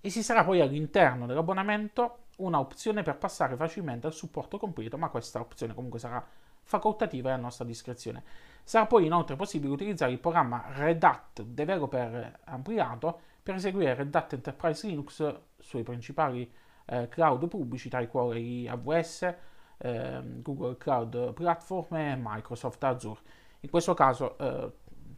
E 0.00 0.10
ci 0.10 0.22
sarà 0.22 0.42
poi 0.42 0.62
all'interno 0.62 1.26
dell'abbonamento 1.26 2.20
una 2.38 2.60
opzione 2.60 3.02
per 3.02 3.18
passare 3.18 3.54
facilmente 3.54 4.06
al 4.06 4.14
supporto 4.14 4.56
completo, 4.56 4.96
ma 4.96 5.10
questa 5.10 5.38
opzione 5.38 5.74
comunque 5.74 5.98
sarà 5.98 6.26
facoltativa 6.62 7.28
e 7.28 7.32
a 7.34 7.36
nostra 7.36 7.66
discrezione. 7.66 8.22
Sarà 8.64 8.86
poi 8.86 9.04
inoltre 9.04 9.36
possibile 9.36 9.70
utilizzare 9.70 10.12
il 10.12 10.18
programma 10.18 10.64
Red 10.68 11.04
Hat 11.04 11.42
Developer 11.42 12.40
ampliato 12.44 13.20
per 13.48 13.56
eseguire 13.56 13.94
Red 13.94 14.14
Hat 14.14 14.34
Enterprise 14.34 14.86
Linux 14.86 15.40
sui 15.56 15.82
principali 15.82 16.52
eh, 16.84 17.08
cloud 17.08 17.48
pubblici, 17.48 17.88
tra 17.88 18.00
i 18.00 18.06
quali 18.06 18.68
AWS, 18.68 19.34
eh, 19.78 20.20
Google 20.42 20.76
Cloud 20.76 21.32
Platform 21.32 21.96
e 21.96 22.18
Microsoft 22.22 22.84
Azure. 22.84 23.20
In 23.60 23.70
questo 23.70 23.94
caso 23.94 24.36
eh, 24.36 24.70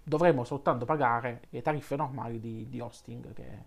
dovremo 0.04 0.44
soltanto 0.44 0.84
pagare 0.84 1.40
le 1.50 1.60
tariffe 1.60 1.96
normali 1.96 2.38
di, 2.38 2.68
di 2.68 2.78
hosting, 2.78 3.32
che 3.32 3.64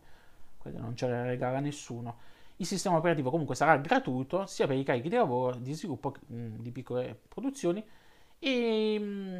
quelle 0.58 0.80
non 0.80 0.96
ce 0.96 1.08
le 1.08 1.24
regala 1.26 1.60
nessuno. 1.60 2.16
Il 2.56 2.66
sistema 2.66 2.96
operativo 2.96 3.32
comunque 3.32 3.56
sarà 3.56 3.76
gratuito 3.76 4.46
sia 4.46 4.66
per 4.66 4.78
i 4.78 4.84
carichi 4.86 5.10
di 5.10 5.16
lavoro, 5.18 5.58
di 5.58 5.74
sviluppo 5.74 6.14
mh, 6.28 6.36
mm, 6.38 6.56
di 6.60 6.72
piccole 6.72 7.20
produzioni 7.28 7.86
e 8.40 8.98
mh, 8.98 9.04
mm, 9.04 9.38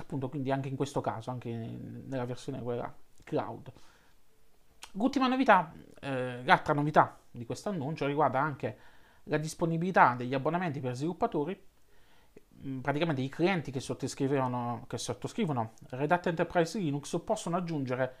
appunto 0.00 0.30
quindi 0.30 0.50
anche 0.50 0.68
in 0.68 0.76
questo 0.76 1.02
caso, 1.02 1.30
anche 1.30 1.50
nella 1.50 2.24
versione 2.24 2.62
quella 2.62 2.90
cloud. 3.22 3.70
L'ultima 4.92 5.26
novità, 5.26 5.72
eh, 6.00 6.44
l'altra 6.44 6.74
novità 6.74 7.18
di 7.30 7.44
questo 7.46 7.68
annuncio 7.68 8.06
riguarda 8.06 8.40
anche 8.40 8.78
la 9.24 9.38
disponibilità 9.38 10.14
degli 10.14 10.34
abbonamenti 10.34 10.80
per 10.80 10.94
sviluppatori 10.94 11.70
Mm, 12.64 12.78
praticamente 12.80 13.20
i 13.22 13.28
clienti 13.28 13.72
che 13.72 13.80
sottoscrivono, 13.80 14.84
che 14.86 14.96
sottoscrivono 14.96 15.72
Red 15.90 16.12
Enterprise 16.26 16.78
Linux 16.78 17.20
possono 17.24 17.56
aggiungere 17.56 18.14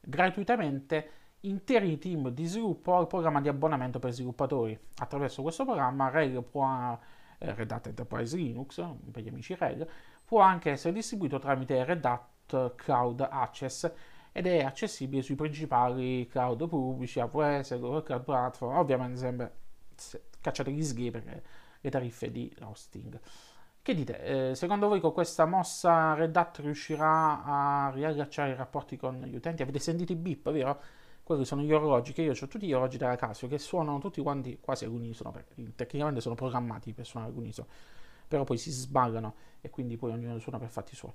gratuitamente 0.00 1.10
interi 1.40 1.98
team 1.98 2.30
di 2.30 2.44
sviluppo 2.46 2.96
al 2.96 3.06
programma 3.06 3.40
di 3.40 3.48
abbonamento 3.48 4.00
per 4.00 4.10
sviluppatori. 4.12 4.76
Attraverso 4.96 5.42
questo 5.42 5.64
programma 5.64 6.08
RHEL 6.08 6.42
può, 6.42 6.98
eh, 7.38 7.54
Red 7.54 7.70
Hat 7.70 7.86
Enterprise 7.86 8.36
Linux, 8.36 8.82
per 9.12 9.22
gli 9.22 9.28
amici 9.28 9.54
RHEL, 9.54 9.88
può 10.24 10.40
anche 10.40 10.70
essere 10.72 10.92
distribuito 10.92 11.38
tramite 11.38 11.84
Red 11.84 12.04
Hat 12.04 12.74
Cloud 12.74 13.20
Access 13.30 13.92
ed 14.36 14.48
è 14.48 14.64
accessibile 14.64 15.22
sui 15.22 15.36
principali 15.36 16.26
cloud 16.26 16.66
pubblici, 16.66 17.20
AWS, 17.20 17.78
Google 17.78 18.02
Cloud 18.02 18.24
Platform, 18.24 18.76
ovviamente 18.76 19.16
sempre 19.16 19.54
cacciate 20.40 20.72
gli 20.72 20.82
sghi 20.82 21.12
perché 21.12 21.42
le 21.80 21.90
tariffe 21.90 22.32
di 22.32 22.52
hosting. 22.62 23.20
Che 23.80 23.94
dite? 23.94 24.50
Eh, 24.50 24.54
secondo 24.56 24.88
voi 24.88 24.98
con 24.98 25.12
questa 25.12 25.44
mossa 25.46 26.14
Red 26.14 26.34
Hat 26.34 26.58
riuscirà 26.58 27.44
a 27.44 27.90
riallacciare 27.94 28.50
i 28.50 28.54
rapporti 28.56 28.96
con 28.96 29.20
gli 29.20 29.36
utenti? 29.36 29.62
Avete 29.62 29.78
sentito 29.78 30.10
i 30.10 30.16
beep, 30.16 30.50
vero? 30.50 30.82
Quelli 31.22 31.44
sono 31.44 31.62
gli 31.62 31.72
orologi 31.72 32.12
che 32.12 32.22
io 32.22 32.32
ho 32.32 32.48
tutti 32.48 32.66
gli 32.66 32.72
orologi 32.72 32.98
della 32.98 33.14
Casio 33.14 33.46
che 33.46 33.58
suonano 33.58 34.00
tutti 34.00 34.20
quanti 34.20 34.58
quasi 34.60 34.84
all'unisono, 34.84 35.32
tecnicamente 35.76 36.20
sono 36.20 36.34
programmati 36.34 36.92
per 36.92 37.06
suonare 37.06 37.30
all'unisono, 37.30 37.68
però 38.26 38.42
poi 38.42 38.58
si 38.58 38.72
sballano 38.72 39.34
e 39.60 39.70
quindi 39.70 39.96
poi 39.96 40.10
ognuno 40.10 40.40
suona 40.40 40.58
per 40.58 40.70
fatti 40.70 40.96
suoi. 40.96 41.12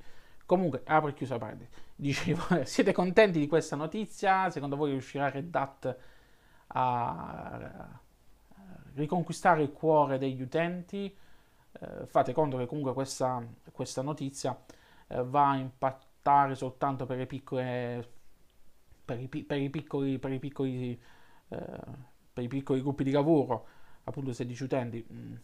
Comunque, 0.50 0.82
apro 0.86 1.10
e 1.10 1.14
chiuso 1.14 1.34
la 1.34 1.40
parete. 1.40 1.70
Dicevo, 1.96 2.42
siete 2.66 2.92
contenti 2.92 3.40
di 3.40 3.48
questa 3.48 3.76
notizia? 3.76 4.50
Secondo 4.50 4.76
voi 4.76 4.92
riuscirà 4.92 5.30
Red 5.30 5.54
Hat 5.54 5.98
a 6.68 8.00
riconquistare 8.96 9.62
il 9.62 9.72
cuore 9.72 10.18
degli 10.18 10.42
utenti? 10.42 11.16
eh, 11.72 12.06
fate 12.06 12.34
conto 12.34 12.58
che 12.58 12.66
comunque 12.66 12.94
questa, 12.94 13.44
questa 13.72 14.02
notizia 14.02 14.58
eh, 15.08 15.24
va 15.24 15.52
a 15.52 15.56
impattare 15.58 16.56
soltanto 16.56 17.06
per, 17.06 17.18
le 17.18 17.26
piccole, 17.26 18.08
per, 19.06 19.20
i, 19.20 19.28
per 19.28 19.58
i 19.58 19.70
piccoli, 19.70 20.20
per 20.20 20.32
i 20.32 20.40
piccoli, 20.40 21.00
eh, 21.50 21.80
per 22.34 22.44
i 22.44 22.48
piccoli 22.48 22.82
gruppi 22.82 23.04
di 23.04 23.12
lavoro, 23.12 23.68
appunto 24.04 24.34
16 24.34 24.64
utenti. 24.64 25.06
Mm, 25.12 25.36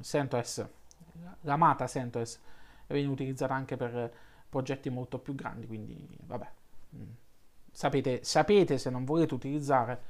CentOS, 0.00 0.66
l'amata 1.42 1.86
CentOS 1.86 2.40
viene 2.88 3.08
utilizzata 3.08 3.54
anche 3.54 3.76
per 3.76 4.12
progetti 4.48 4.90
molto 4.90 5.18
più 5.18 5.34
grandi, 5.34 5.66
quindi 5.66 6.08
vabbè. 6.24 6.50
Mm. 6.96 7.10
Sapete, 7.70 8.24
sapete 8.24 8.78
se 8.78 8.90
non 8.90 9.04
volete 9.04 9.34
utilizzare 9.34 10.02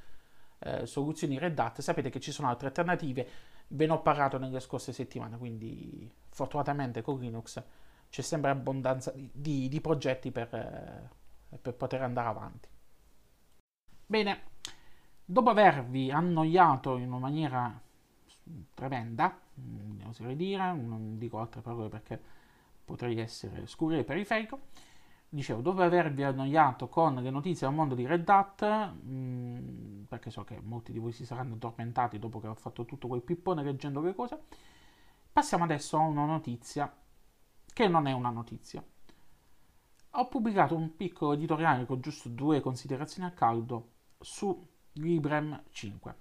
eh, 0.61 0.87
soluzioni 0.87 1.38
Red 1.38 1.59
Hat, 1.59 1.81
sapete 1.81 2.11
che 2.11 2.20
ci 2.20 2.31
sono 2.33 2.49
altre 2.49 2.68
alternative 2.68 3.29
Ve 3.68 3.87
ne 3.87 3.92
ho 3.92 4.01
parlato 4.01 4.38
nelle 4.38 4.61
scorse 4.61 4.92
settimane, 4.92 5.37
quindi 5.38 6.09
fortunatamente 6.31 7.03
con 7.03 7.18
Linux 7.18 7.61
c'è 8.09 8.22
sempre 8.22 8.51
abbondanza 8.51 9.11
di, 9.12 9.29
di, 9.33 9.68
di 9.68 9.81
progetti 9.81 10.31
per, 10.31 10.55
eh, 10.55 11.59
per 11.59 11.75
poter 11.75 12.03
andare 12.03 12.29
avanti. 12.29 12.68
Bene, 14.07 14.42
dopo 15.25 15.51
avervi 15.51 16.12
annoiato 16.12 16.96
in 16.96 17.09
una 17.09 17.18
maniera 17.18 17.81
tremenda, 18.72 19.37
mm, 19.61 20.03
oserei 20.07 20.37
dire, 20.37 20.72
non 20.72 21.18
dico 21.18 21.40
altre 21.40 21.61
parole 21.61 21.88
perché 21.88 22.20
potrei 22.87 23.18
essere 23.18 23.66
scuro 23.66 23.96
e 23.96 24.05
periferico, 24.05 24.61
dicevo, 25.29 25.61
dopo 25.61 25.83
avervi 25.83 26.22
annoiato 26.22 26.88
con 26.88 27.16
le 27.16 27.31
notizie 27.31 27.66
del 27.66 27.77
mondo 27.77 27.94
di 27.94 28.07
Red 28.07 28.27
Hat, 28.29 28.92
mm, 29.05 30.05
perché 30.05 30.31
so 30.31 30.44
che 30.44 30.61
molti 30.62 30.92
di 30.92 30.99
voi 30.99 31.12
si 31.12 31.27
saranno 31.27 31.55
addormentati 31.55 32.18
dopo 32.18 32.40
che 32.40 32.46
ho 32.46 32.55
fatto 32.55 32.85
tutto 32.85 33.09
quel 33.09 33.22
pippone 33.22 33.62
leggendo 33.62 34.01
le 34.01 34.14
cose, 34.14 34.40
passiamo 35.31 35.64
adesso 35.64 35.99
a 35.99 36.01
una 36.01 36.25
notizia 36.25 36.90
che 37.72 37.88
non 37.88 38.07
è 38.07 38.12
una 38.12 38.31
notizia. 38.31 38.83
Ho 40.18 40.29
pubblicato 40.29 40.75
un 40.75 40.96
piccolo 40.96 41.35
editoriale 41.35 41.85
con 41.85 42.01
giusto 42.01 42.29
due 42.31 42.61
considerazioni 42.61 43.29
a 43.29 43.33
caldo 43.33 43.90
su 44.20 44.66
Librem 44.92 45.64
5. 45.70 46.14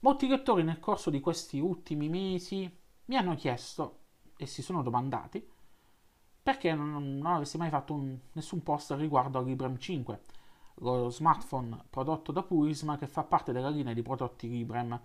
Molti 0.00 0.28
lettori 0.28 0.62
nel 0.62 0.78
corso 0.78 1.10
di 1.10 1.18
questi 1.18 1.58
ultimi 1.58 2.08
mesi 2.08 2.70
mi 3.06 3.16
hanno 3.16 3.34
chiesto 3.34 4.02
e 4.38 4.46
si 4.46 4.62
sono 4.62 4.82
domandati 4.82 5.46
perché 6.48 6.72
non, 6.72 7.18
non 7.18 7.34
avessi 7.34 7.58
mai 7.58 7.68
fatto 7.68 7.92
un, 7.92 8.18
nessun 8.32 8.62
post 8.62 8.92
riguardo 8.92 9.36
al 9.36 9.44
Librem 9.44 9.76
5, 9.76 10.20
lo 10.76 11.10
smartphone 11.10 11.84
prodotto 11.90 12.32
da 12.32 12.42
Purism 12.42 12.96
che 12.96 13.06
fa 13.06 13.22
parte 13.22 13.52
della 13.52 13.68
linea 13.68 13.92
di 13.92 14.00
prodotti 14.00 14.48
Librem. 14.48 14.98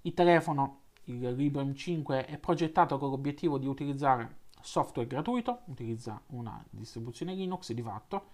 Il 0.00 0.14
telefono, 0.14 0.84
il 1.04 1.34
Librem 1.34 1.74
5, 1.74 2.24
è 2.24 2.38
progettato 2.38 2.96
con 2.96 3.10
l'obiettivo 3.10 3.58
di 3.58 3.66
utilizzare 3.66 4.38
software 4.62 5.06
gratuito, 5.06 5.60
utilizza 5.66 6.18
una 6.28 6.64
distribuzione 6.70 7.34
Linux 7.34 7.72
di 7.72 7.82
fatto, 7.82 8.28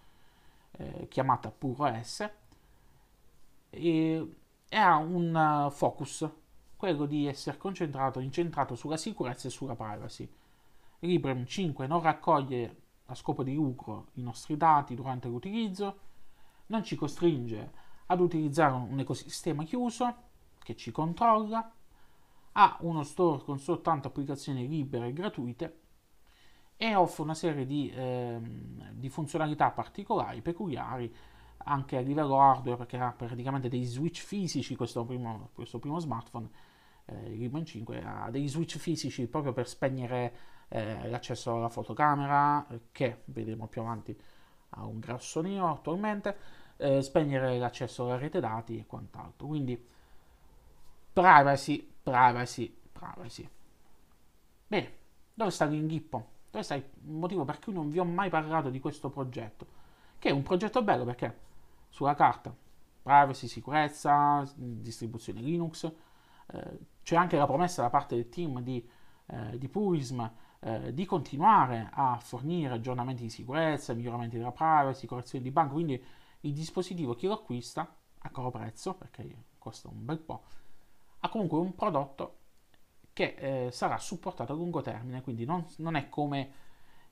eh, 0.71 1.09
chiamata 1.09 1.51
PureOS, 1.51 2.31
e, 3.71 4.37
e 4.69 4.77
ha 4.77 4.97
un 4.99 5.67
focus, 5.73 6.31
quello 6.77 7.07
di 7.07 7.27
essere 7.27 7.57
concentrato, 7.57 8.21
incentrato 8.21 8.75
sulla 8.75 8.97
sicurezza 8.97 9.49
e 9.49 9.51
sulla 9.51 9.75
privacy. 9.75 10.29
Librem 11.01 11.45
5 11.45 11.87
non 11.87 12.03
raccoglie 12.03 12.83
a 13.07 13.15
scopo 13.15 13.43
di 13.43 13.55
lucro 13.55 14.09
i 14.15 14.23
nostri 14.23 14.57
dati 14.57 14.95
durante 14.95 15.29
l'utilizzo, 15.29 15.99
non 16.67 16.83
ci 16.85 16.97
costringe 16.97 17.85
ad 18.07 18.21
utilizzare 18.21 18.73
un 18.75 18.99
ecosistema 18.99 19.65
chiuso 19.65 20.15
che 20.59 20.77
ci 20.77 20.91
controlla, 20.91 21.73
ha 22.53 22.77
uno 22.81 23.03
store 23.03 23.45
con 23.45 23.59
soltanto 23.59 24.09
applicazioni 24.09 24.67
libere 24.67 25.09
e 25.09 25.13
gratuite 25.13 25.81
e 26.77 26.95
offre 26.95 27.23
una 27.23 27.35
serie 27.35 27.67
di, 27.67 27.91
ehm, 27.95 28.93
di, 28.93 29.09
funzionalità 29.09 29.71
particolari, 29.71 30.43
peculiari, 30.43 31.15
anche 31.69 31.97
a 31.97 32.01
livello 32.01 32.41
hardware, 32.41 32.77
perché 32.77 32.97
ha 32.97 33.13
praticamente 33.13 33.69
dei 33.69 33.85
switch 33.85 34.23
fisici 34.23 34.77
questo 34.77 35.05
primo, 35.05 35.51
questo 35.53 35.79
primo 35.79 35.99
smartphone, 35.99 36.49
eh, 37.07 37.33
il 37.33 37.39
Ribbon 37.39 37.65
5, 37.65 38.03
ha 38.05 38.31
dei 38.31 38.47
switch 38.49 38.79
fisici 38.79 39.27
proprio 39.27 39.53
per 39.53 39.69
spegnere 39.69 40.35
eh, 40.69 41.09
l'accesso 41.09 41.55
alla 41.55 41.69
fotocamera, 41.69 42.67
che 42.93 43.23
vedremo 43.27 43.67
più 43.67 43.81
avanti 43.81 44.17
ha 44.71 44.85
un 44.85 44.99
grosso 44.99 45.41
neo 45.41 45.69
attualmente, 45.71 46.37
eh, 46.77 47.03
spegnere 47.03 47.59
l'accesso 47.59 48.05
alla 48.05 48.19
rete 48.19 48.41
dati 48.41 48.79
e 48.79 48.87
quant'altro. 48.87 49.47
Quindi 49.47 49.83
privacy, 51.13 51.95
privacy, 52.03 52.77
privacy. 52.93 53.49
Bene, 54.67 54.93
dove 55.33 55.51
sta 55.51 55.65
l'inghippo? 55.65 56.35
Questo 56.51 56.75
è 56.75 56.77
il 56.77 56.85
motivo 57.11 57.45
per 57.45 57.59
cui 57.59 57.73
non 57.73 57.91
vi 57.91 57.99
ho 57.99 58.05
mai 58.05 58.29
parlato 58.29 58.71
di 58.71 58.81
questo 58.81 59.11
progetto, 59.11 59.67
che 60.19 60.29
è 60.29 60.33
un 60.33 60.43
progetto 60.43 60.83
bello 60.83 61.05
perché 61.05 61.45
sulla 61.97 62.15
carta. 62.15 62.55
Privacy, 63.01 63.47
sicurezza, 63.47 64.47
distribuzione 64.55 65.41
Linux, 65.41 65.91
eh, 66.53 66.79
c'è 67.03 67.17
anche 67.17 67.39
la 67.39 67.47
promessa 67.47 67.81
da 67.81 67.89
parte 67.89 68.17
del 68.17 68.29
team 68.29 68.61
di, 68.61 68.87
eh, 69.29 69.57
di 69.57 69.69
Purism 69.69 70.29
eh, 70.61 70.93
di 70.93 71.07
continuare 71.07 71.89
a 71.91 72.19
fornire 72.21 72.75
aggiornamenti 72.75 73.23
di 73.23 73.31
sicurezza, 73.31 73.95
miglioramenti 73.95 74.37
della 74.37 74.53
privacy, 74.53 75.07
correzioni 75.07 75.43
di 75.43 75.51
banco, 75.51 75.73
quindi 75.75 76.05
il 76.41 76.53
dispositivo 76.53 77.15
chi 77.15 77.27
lo 77.27 77.33
acquista 77.33 77.97
a 78.19 78.29
caro 78.29 78.51
prezzo, 78.51 78.93
perché 78.95 79.45
costa 79.57 79.89
un 79.89 80.05
bel 80.05 80.19
po', 80.19 80.43
ha 81.21 81.31
comunque 81.31 81.59
un 81.59 81.75
prodotto 81.75 82.41
che 83.15 83.37
eh, 83.39 83.71
sarà 83.71 83.97
supportato 83.97 84.53
a 84.53 84.57
lungo 84.57 84.83
termine, 84.83 85.23
quindi 85.23 85.47
non, 85.47 85.65
non 85.79 85.95
è 85.95 86.11
come 86.11 86.53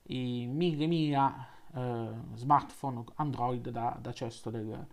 i 0.03 0.45
mille 0.45 0.85
mila 0.85 1.54
eh, 1.75 2.09
smartphone 2.35 3.03
Android 3.15 3.69
da, 3.69 3.97
da 3.99 4.13
cesto 4.13 4.49
del, 4.49 4.87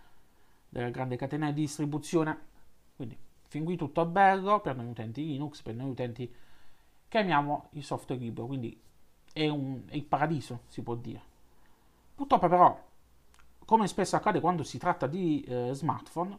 della 0.68 0.90
grande 0.90 1.16
catena 1.16 1.50
di 1.52 1.60
distribuzione. 1.60 2.50
Quindi 2.96 3.16
fin 3.48 3.64
qui 3.64 3.76
tutto 3.76 4.04
bello 4.06 4.60
per 4.60 4.76
noi 4.76 4.88
utenti 4.88 5.24
Linux, 5.24 5.62
per 5.62 5.74
noi 5.74 5.90
utenti 5.90 6.34
che 7.08 7.18
amiamo 7.18 7.68
il 7.72 7.84
software 7.84 8.20
libero, 8.20 8.46
quindi 8.46 8.80
è, 9.32 9.46
un, 9.48 9.82
è 9.86 9.94
il 9.94 10.04
paradiso, 10.04 10.62
si 10.68 10.82
può 10.82 10.94
dire. 10.94 11.20
Purtroppo 12.14 12.48
però, 12.48 12.88
come 13.64 13.86
spesso 13.86 14.16
accade 14.16 14.40
quando 14.40 14.62
si 14.62 14.78
tratta 14.78 15.06
di 15.06 15.42
eh, 15.42 15.70
smartphone, 15.72 16.38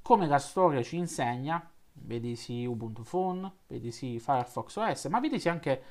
come 0.00 0.26
la 0.26 0.38
storia 0.38 0.82
ci 0.82 0.96
insegna, 0.96 1.68
vedi 1.92 2.36
sì 2.36 2.64
Ubuntu 2.64 3.02
Phone, 3.02 3.52
vedi 3.66 3.90
sì 3.90 4.18
Firefox 4.18 4.76
OS, 4.76 5.04
ma 5.06 5.20
vedi 5.20 5.40
sì 5.40 5.48
anche 5.48 5.82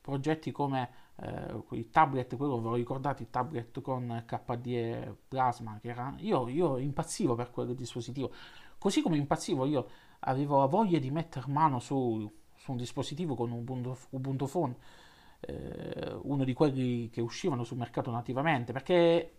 progetti 0.00 0.52
come 0.52 0.90
eh, 1.16 1.62
i 1.70 1.90
tablet, 1.90 2.36
quello 2.36 2.60
ve 2.60 2.68
lo 2.68 2.74
ricordate, 2.74 3.22
il 3.22 3.30
tablet 3.30 3.80
con 3.80 4.24
KDE 4.26 5.16
Plasma, 5.28 5.78
che 5.80 5.88
era, 5.88 6.14
io, 6.18 6.48
io 6.48 6.78
impazzivo 6.78 7.34
per 7.34 7.50
quel 7.50 7.74
dispositivo, 7.74 8.32
così 8.78 9.02
come 9.02 9.16
impazzivo 9.16 9.64
io 9.66 9.88
avevo 10.20 10.58
la 10.60 10.66
voglia 10.66 10.98
di 10.98 11.10
mettere 11.10 11.46
mano 11.48 11.78
su, 11.78 12.30
su 12.54 12.70
un 12.70 12.76
dispositivo 12.76 13.34
con 13.34 13.50
Ubuntu, 13.50 13.96
Ubuntu 14.10 14.46
Phone, 14.46 14.76
eh, 15.40 16.18
uno 16.22 16.44
di 16.44 16.52
quelli 16.52 17.08
che 17.10 17.20
uscivano 17.20 17.64
sul 17.64 17.78
mercato 17.78 18.10
nativamente, 18.10 18.72
perché 18.72 19.32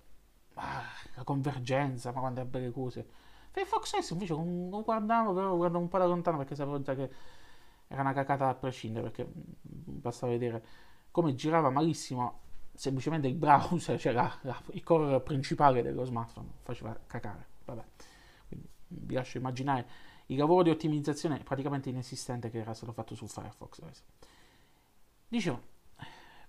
ah, 0.56 0.84
la 1.16 1.24
convergenza, 1.24 2.12
ma 2.12 2.20
quante 2.20 2.46
belle 2.46 2.72
cose. 2.72 3.06
Firefox 3.52 3.98
S 4.00 4.10
invece 4.12 4.34
non 4.34 4.70
guardavo, 4.84 5.34
però 5.34 5.56
guardavo 5.56 5.84
un 5.84 5.90
po' 5.90 5.98
da 5.98 6.06
lontano 6.06 6.38
perché 6.38 6.56
sapevo 6.56 6.82
già 6.82 6.96
che 6.96 7.10
era 7.88 8.02
una 8.02 8.14
cacata 8.14 8.50
a 8.50 8.54
prescindere, 8.56 9.10
perché 9.10 9.26
mm, 9.26 10.00
basta 10.00 10.28
vedere 10.28 10.64
come 11.18 11.34
girava 11.34 11.72
malissimo 11.72 12.42
semplicemente 12.76 13.28
il 13.28 13.34
browser, 13.34 13.98
cioè 14.00 14.14
la, 14.14 14.32
la, 14.42 14.62
il 14.74 14.84
core 14.84 15.20
principale 15.22 15.82
dello 15.82 16.04
smartphone, 16.04 16.48
faceva 16.62 16.96
cacare. 17.08 17.48
Vabbè. 17.66 17.84
Quindi 18.48 18.70
vi 18.90 19.16
lascio 19.16 19.40
immaginare 19.40 19.88
il 20.28 20.38
lavoro 20.38 20.62
di 20.62 20.70
ottimizzazione 20.70 21.40
praticamente 21.40 21.90
inesistente 21.90 22.52
che 22.52 22.60
era 22.60 22.76
stato 22.76 22.92
fatto 22.92 23.16
su 23.16 23.26
Firefox. 23.26 23.82
Dicevo, 25.28 25.60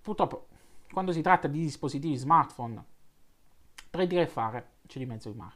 purtroppo 0.02 0.48
quando 0.92 1.12
si 1.12 1.22
tratta 1.22 1.48
di 1.48 1.60
dispositivi 1.60 2.16
smartphone, 2.16 2.84
per 3.88 4.06
dire 4.06 4.26
fare 4.26 4.72
c'è 4.86 4.98
di 4.98 5.06
mezzo 5.06 5.30
il 5.30 5.34
mare. 5.34 5.54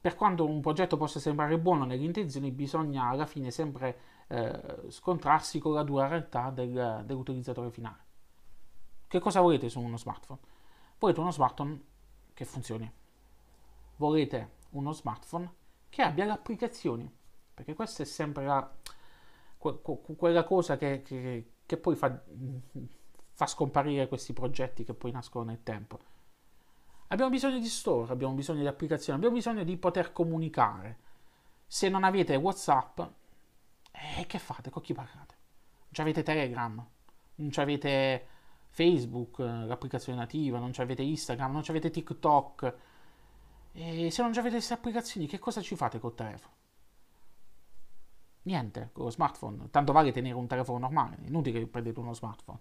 Per 0.00 0.14
quanto 0.14 0.46
un 0.46 0.60
progetto 0.60 0.96
possa 0.96 1.18
sembrare 1.18 1.58
buono 1.58 1.84
nelle 1.84 2.04
intenzioni, 2.04 2.52
bisogna 2.52 3.08
alla 3.08 3.26
fine 3.26 3.50
sempre 3.50 4.19
eh, 4.30 4.90
scontrarsi 4.90 5.58
con 5.58 5.74
la 5.74 5.82
dura 5.82 6.06
realtà 6.06 6.50
del, 6.50 7.02
dell'utilizzatore 7.04 7.70
finale. 7.70 8.04
Che 9.06 9.18
cosa 9.18 9.40
volete 9.40 9.68
su 9.68 9.80
uno 9.80 9.96
smartphone? 9.96 10.40
Volete 10.98 11.20
uno 11.20 11.30
smartphone 11.30 11.80
che 12.32 12.44
funzioni. 12.44 12.90
Volete 13.96 14.58
uno 14.70 14.92
smartphone 14.92 15.52
che 15.88 16.02
abbia 16.02 16.24
le 16.24 16.32
applicazioni, 16.32 17.12
perché 17.52 17.74
questa 17.74 18.04
è 18.04 18.06
sempre 18.06 18.44
la, 18.46 18.70
que, 19.58 19.80
que, 19.82 20.16
quella 20.16 20.44
cosa 20.44 20.76
che, 20.76 21.02
che, 21.02 21.52
che 21.66 21.76
poi 21.76 21.96
fa, 21.96 22.22
fa 23.32 23.46
scomparire 23.46 24.08
questi 24.08 24.32
progetti 24.32 24.84
che 24.84 24.94
poi 24.94 25.10
nascono 25.10 25.44
nel 25.44 25.62
tempo 25.62 25.98
Abbiamo 27.12 27.30
bisogno 27.30 27.58
di 27.58 27.66
store, 27.66 28.12
abbiamo 28.12 28.34
bisogno 28.34 28.60
di 28.60 28.68
applicazioni, 28.68 29.18
abbiamo 29.18 29.34
bisogno 29.34 29.64
di 29.64 29.76
poter 29.76 30.12
comunicare. 30.12 30.98
Se 31.66 31.88
non 31.88 32.04
avete 32.04 32.36
WhatsApp, 32.36 33.00
eh, 33.92 34.26
che 34.26 34.38
fate? 34.38 34.70
Con 34.70 34.82
chi 34.82 34.92
parlate? 34.92 35.34
Non 35.90 36.06
avete 36.06 36.22
Telegram, 36.22 36.86
non 37.36 37.50
avete 37.56 38.26
Facebook, 38.68 39.38
l'applicazione 39.38 40.18
nativa, 40.18 40.58
non 40.58 40.72
avete 40.76 41.02
Instagram, 41.02 41.52
non 41.52 41.64
avete 41.66 41.90
TikTok. 41.90 42.74
E 43.72 44.10
se 44.10 44.22
non 44.22 44.32
avete 44.32 44.50
queste 44.50 44.74
applicazioni, 44.74 45.26
che 45.26 45.38
cosa 45.38 45.60
ci 45.60 45.76
fate 45.76 45.98
col 45.98 46.14
telefono? 46.14 46.54
Niente, 48.42 48.90
con 48.92 49.04
lo 49.04 49.10
smartphone. 49.10 49.70
Tanto 49.70 49.92
vale 49.92 50.12
tenere 50.12 50.34
un 50.34 50.46
telefono 50.46 50.78
normale, 50.78 51.18
è 51.22 51.26
inutile 51.26 51.60
che 51.60 51.66
prendete 51.66 51.98
uno 52.00 52.14
smartphone. 52.14 52.58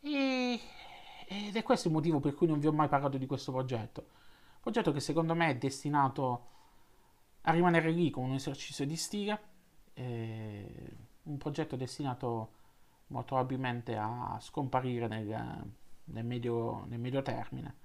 E 0.00 0.60
ed 1.32 1.56
è 1.56 1.62
questo 1.62 1.88
il 1.88 1.94
motivo 1.94 2.20
per 2.20 2.34
cui 2.34 2.46
non 2.46 2.58
vi 2.58 2.66
ho 2.66 2.72
mai 2.72 2.88
parlato 2.88 3.16
di 3.16 3.26
questo 3.26 3.52
progetto. 3.52 4.04
Progetto 4.60 4.92
che 4.92 5.00
secondo 5.00 5.34
me 5.34 5.48
è 5.48 5.56
destinato 5.56 6.48
a 7.42 7.52
rimanere 7.52 7.90
lì 7.90 8.10
come 8.10 8.28
un 8.28 8.34
esercizio 8.34 8.86
di 8.86 8.96
stile, 8.96 9.40
eh, 9.94 10.96
un 11.24 11.36
progetto 11.38 11.76
destinato 11.76 12.60
molto 13.08 13.34
probabilmente 13.34 13.96
a 13.96 14.38
scomparire 14.40 15.06
nel, 15.06 15.72
nel, 16.04 16.24
medio, 16.24 16.84
nel 16.86 16.98
medio 16.98 17.22
termine. 17.22 17.76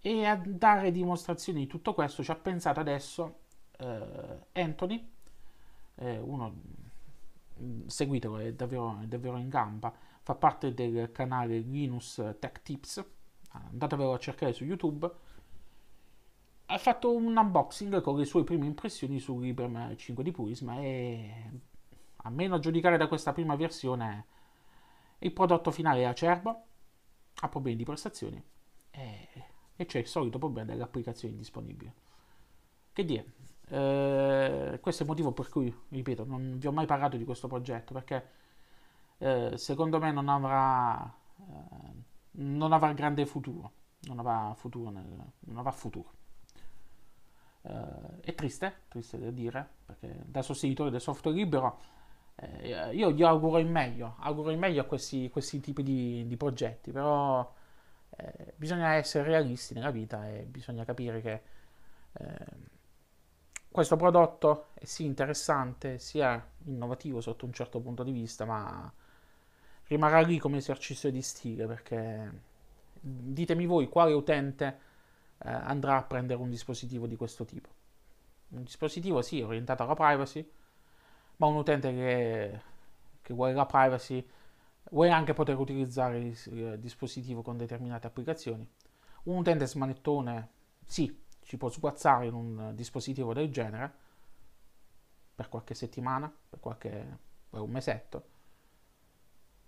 E 0.00 0.24
a 0.24 0.36
dare 0.36 0.90
dimostrazioni 0.90 1.60
di 1.60 1.66
tutto 1.66 1.94
questo 1.94 2.22
ci 2.22 2.30
ha 2.30 2.36
pensato 2.36 2.80
adesso 2.80 3.40
eh, 3.78 4.38
Anthony, 4.52 5.08
eh, 5.96 6.18
uno 6.18 6.54
seguitelo, 7.86 8.38
è 8.38 8.52
davvero, 8.54 8.98
è 9.00 9.06
davvero 9.06 9.36
in 9.36 9.48
gamba 9.48 9.94
fa 10.22 10.34
parte 10.34 10.72
del 10.74 11.10
canale 11.12 11.58
Linus 11.58 12.22
Tech 12.38 12.62
Tips, 12.62 13.04
andatevelo 13.50 14.12
a 14.12 14.18
cercare 14.18 14.52
su 14.52 14.64
YouTube. 14.64 15.10
Ha 16.70 16.78
fatto 16.78 17.12
un 17.12 17.36
unboxing 17.36 18.00
con 18.00 18.16
le 18.16 18.24
sue 18.24 18.44
prime 18.44 18.64
impressioni 18.64 19.18
su 19.18 19.40
Librem 19.40 19.96
5 19.96 20.22
di 20.22 20.30
Purisma 20.30 20.78
e 20.78 21.50
a 22.18 22.30
meno 22.30 22.54
a 22.54 22.58
giudicare 22.60 22.96
da 22.96 23.08
questa 23.08 23.32
prima 23.32 23.56
versione 23.56 24.26
il 25.18 25.32
prodotto 25.32 25.72
finale 25.72 26.02
è 26.02 26.04
acerbo, 26.04 26.64
ha 27.40 27.48
problemi 27.48 27.76
di 27.76 27.82
prestazioni 27.84 28.40
e, 28.92 29.28
e 29.74 29.84
c'è 29.84 29.98
il 29.98 30.06
solito 30.06 30.38
problema 30.38 30.70
delle 30.70 30.84
applicazioni 30.84 31.36
disponibili. 31.36 31.92
Che 32.92 33.04
dire, 33.04 33.32
eh, 33.70 34.78
questo 34.80 35.02
è 35.02 35.06
il 35.06 35.10
motivo 35.10 35.32
per 35.32 35.48
cui, 35.48 35.74
ripeto, 35.88 36.24
non 36.24 36.56
vi 36.56 36.68
ho 36.68 36.72
mai 36.72 36.86
parlato 36.86 37.16
di 37.16 37.24
questo 37.24 37.48
progetto 37.48 37.94
perché 37.94 38.28
eh, 39.18 39.56
secondo 39.56 39.98
me 39.98 40.12
non 40.12 40.28
avrà, 40.28 41.12
eh, 41.36 41.92
non 42.32 42.72
avrà 42.72 42.92
grande 42.92 43.26
futuro. 43.26 43.72
Non 44.02 44.20
avrà 44.20 44.54
futuro. 44.54 44.90
Nel, 44.90 45.04
non 45.40 45.58
avrà 45.58 45.72
futuro. 45.72 46.19
Eh, 47.62 48.20
è 48.22 48.34
triste, 48.34 48.82
triste 48.88 49.18
da 49.18 49.30
dire, 49.30 49.66
perché 49.86 50.14
da 50.24 50.42
sostenitore 50.42 50.90
del 50.90 51.00
software 51.00 51.36
libero 51.36 51.80
eh, 52.36 52.94
io 52.94 53.12
gli 53.12 53.22
auguro 53.22 53.58
il 53.58 53.66
meglio, 53.66 54.16
auguro 54.20 54.50
il 54.50 54.58
meglio 54.58 54.82
a 54.82 54.84
questi, 54.84 55.28
questi 55.30 55.60
tipi 55.60 55.82
di, 55.82 56.26
di 56.26 56.36
progetti, 56.36 56.90
però 56.90 57.52
eh, 58.16 58.54
bisogna 58.56 58.94
essere 58.94 59.24
realisti 59.24 59.74
nella 59.74 59.90
vita 59.90 60.28
e 60.28 60.42
bisogna 60.42 60.84
capire 60.84 61.20
che 61.20 61.42
questo 63.70 63.96
prodotto 63.96 64.68
è 64.74 64.84
sì 64.84 65.04
interessante, 65.04 65.98
sia 65.98 66.44
innovativo 66.64 67.20
sotto 67.20 67.46
un 67.46 67.52
certo 67.52 67.80
punto 67.80 68.02
di 68.02 68.10
vista, 68.10 68.44
ma 68.44 68.92
rimarrà 69.86 70.20
lì 70.20 70.38
come 70.38 70.58
esercizio 70.58 71.10
di 71.10 71.22
stile 71.22 71.66
perché 71.66 72.30
ditemi 73.00 73.66
voi 73.66 73.88
quale 73.88 74.12
utente 74.12 74.78
eh, 75.42 75.50
andrà 75.50 75.96
a 75.96 76.02
prendere 76.02 76.40
un 76.40 76.50
dispositivo 76.50 77.06
di 77.06 77.16
questo 77.16 77.44
tipo. 77.44 77.68
Un 78.48 78.62
dispositivo 78.64 79.22
sì 79.22 79.40
orientato 79.40 79.82
alla 79.82 79.94
privacy, 79.94 80.48
ma 81.36 81.46
un 81.46 81.56
utente 81.56 81.92
che, 81.92 82.60
che 83.22 83.34
vuoi 83.34 83.52
la 83.52 83.66
privacy, 83.66 84.26
vuoi 84.90 85.10
anche 85.10 85.32
poter 85.32 85.58
utilizzare 85.58 86.18
il 86.18 86.76
dispositivo 86.78 87.42
con 87.42 87.56
determinate 87.56 88.06
applicazioni. 88.06 88.68
Un 89.24 89.36
utente 89.36 89.66
smanettone, 89.66 90.48
sì, 90.84 91.22
ci 91.42 91.56
può 91.56 91.68
sguazzare 91.68 92.26
in 92.26 92.34
un 92.34 92.72
dispositivo 92.74 93.32
del 93.32 93.50
genere 93.50 93.92
per 95.34 95.48
qualche 95.48 95.74
settimana, 95.74 96.32
per, 96.48 96.60
qualche, 96.60 97.18
per 97.48 97.60
un 97.60 97.70
mesetto. 97.70 98.24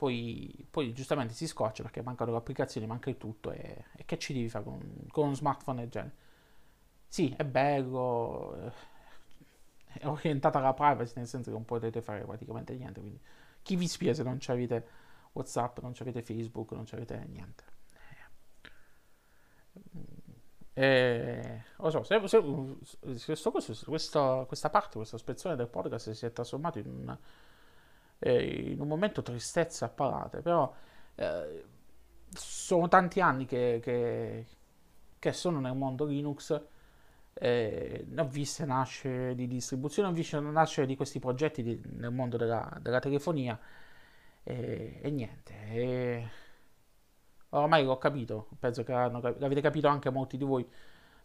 Poi, 0.03 0.67
poi, 0.69 0.93
giustamente 0.93 1.33
si 1.33 1.47
scoccia 1.47 1.85
perché 1.85 2.03
mancano 2.03 2.33
le 2.33 2.39
applicazioni, 2.39 2.89
manca 2.89 3.09
il 3.09 3.19
tutto 3.19 3.53
e, 3.53 3.85
e 3.97 4.05
che 4.05 4.19
ci 4.19 4.33
devi 4.33 4.49
fare 4.49 4.65
con, 4.65 5.07
con 5.13 5.27
uno 5.27 5.35
smartphone 5.37 5.79
del 5.83 5.91
genere? 5.91 6.15
Sì, 7.07 7.33
è 7.37 7.45
bello, 7.45 8.53
eh, 8.57 8.73
è 10.01 10.07
orientata 10.09 10.59
alla 10.59 10.75
privacy, 10.75 11.13
nel 11.15 11.29
senso 11.29 11.51
che 11.51 11.57
non 11.57 11.65
potete 11.65 12.03
fare 12.03 12.25
praticamente 12.25 12.75
niente, 12.75 12.99
quindi 12.99 13.21
chi 13.63 13.77
vi 13.77 13.87
spia 13.87 14.13
se 14.13 14.25
non 14.25 14.41
avete 14.45 14.87
Whatsapp, 15.35 15.79
non 15.79 15.93
avete 15.97 16.21
Facebook, 16.21 16.73
non 16.73 16.85
avete 16.91 17.25
niente. 17.31 17.65
E, 20.75 21.63
lo 21.77 21.91
so, 21.91 22.03
se, 22.03 22.21
se, 22.27 22.43
se, 23.19 23.37
se 23.37 23.51
questa, 23.87 24.45
questa, 24.49 24.69
parte, 24.69 24.97
questa 24.97 25.17
spezzone 25.17 25.55
del 25.55 25.69
podcast 25.69 26.11
si 26.11 26.27
è 26.27 26.33
trasformato 26.33 26.81
in 26.81 26.89
un, 26.89 27.17
eh, 28.25 28.71
in 28.71 28.81
un 28.81 28.87
momento 28.87 29.21
tristezza 29.21 29.87
a 29.87 29.89
palate, 29.89 30.43
però 30.43 30.73
eh, 31.17 31.65
sono 32.31 32.87
tanti 32.89 33.21
anni 33.21 33.47
che, 33.47 33.81
che, 33.83 34.47
che, 35.19 35.33
sono 35.33 35.59
nel 35.59 35.75
mondo 35.75 36.05
Linux, 36.05 36.61
eh, 37.35 38.07
ho 38.17 38.25
viste 38.29 38.65
nascere 38.65 39.35
di 39.35 39.49
distribuzione, 39.49 40.09
ho 40.09 40.13
visto 40.13 40.39
nascere 40.41 40.87
di 40.87 40.95
questi 40.95 41.19
progetti 41.19 41.63
di, 41.65 41.81
nel 41.97 42.13
mondo 42.13 42.37
della, 42.37 42.79
della 42.81 43.01
telefonia 43.01 43.59
e, 44.45 45.01
e 45.03 45.11
niente. 45.11 45.55
E, 45.71 46.29
ormai 47.51 47.85
l'ho 47.85 47.99
capito, 47.99 48.49
penso 48.59 48.85
che 48.85 48.93
l'avete 48.93 49.61
capito 49.61 49.89
anche 49.89 50.11
molti 50.11 50.37
di 50.37 50.45
voi. 50.45 50.67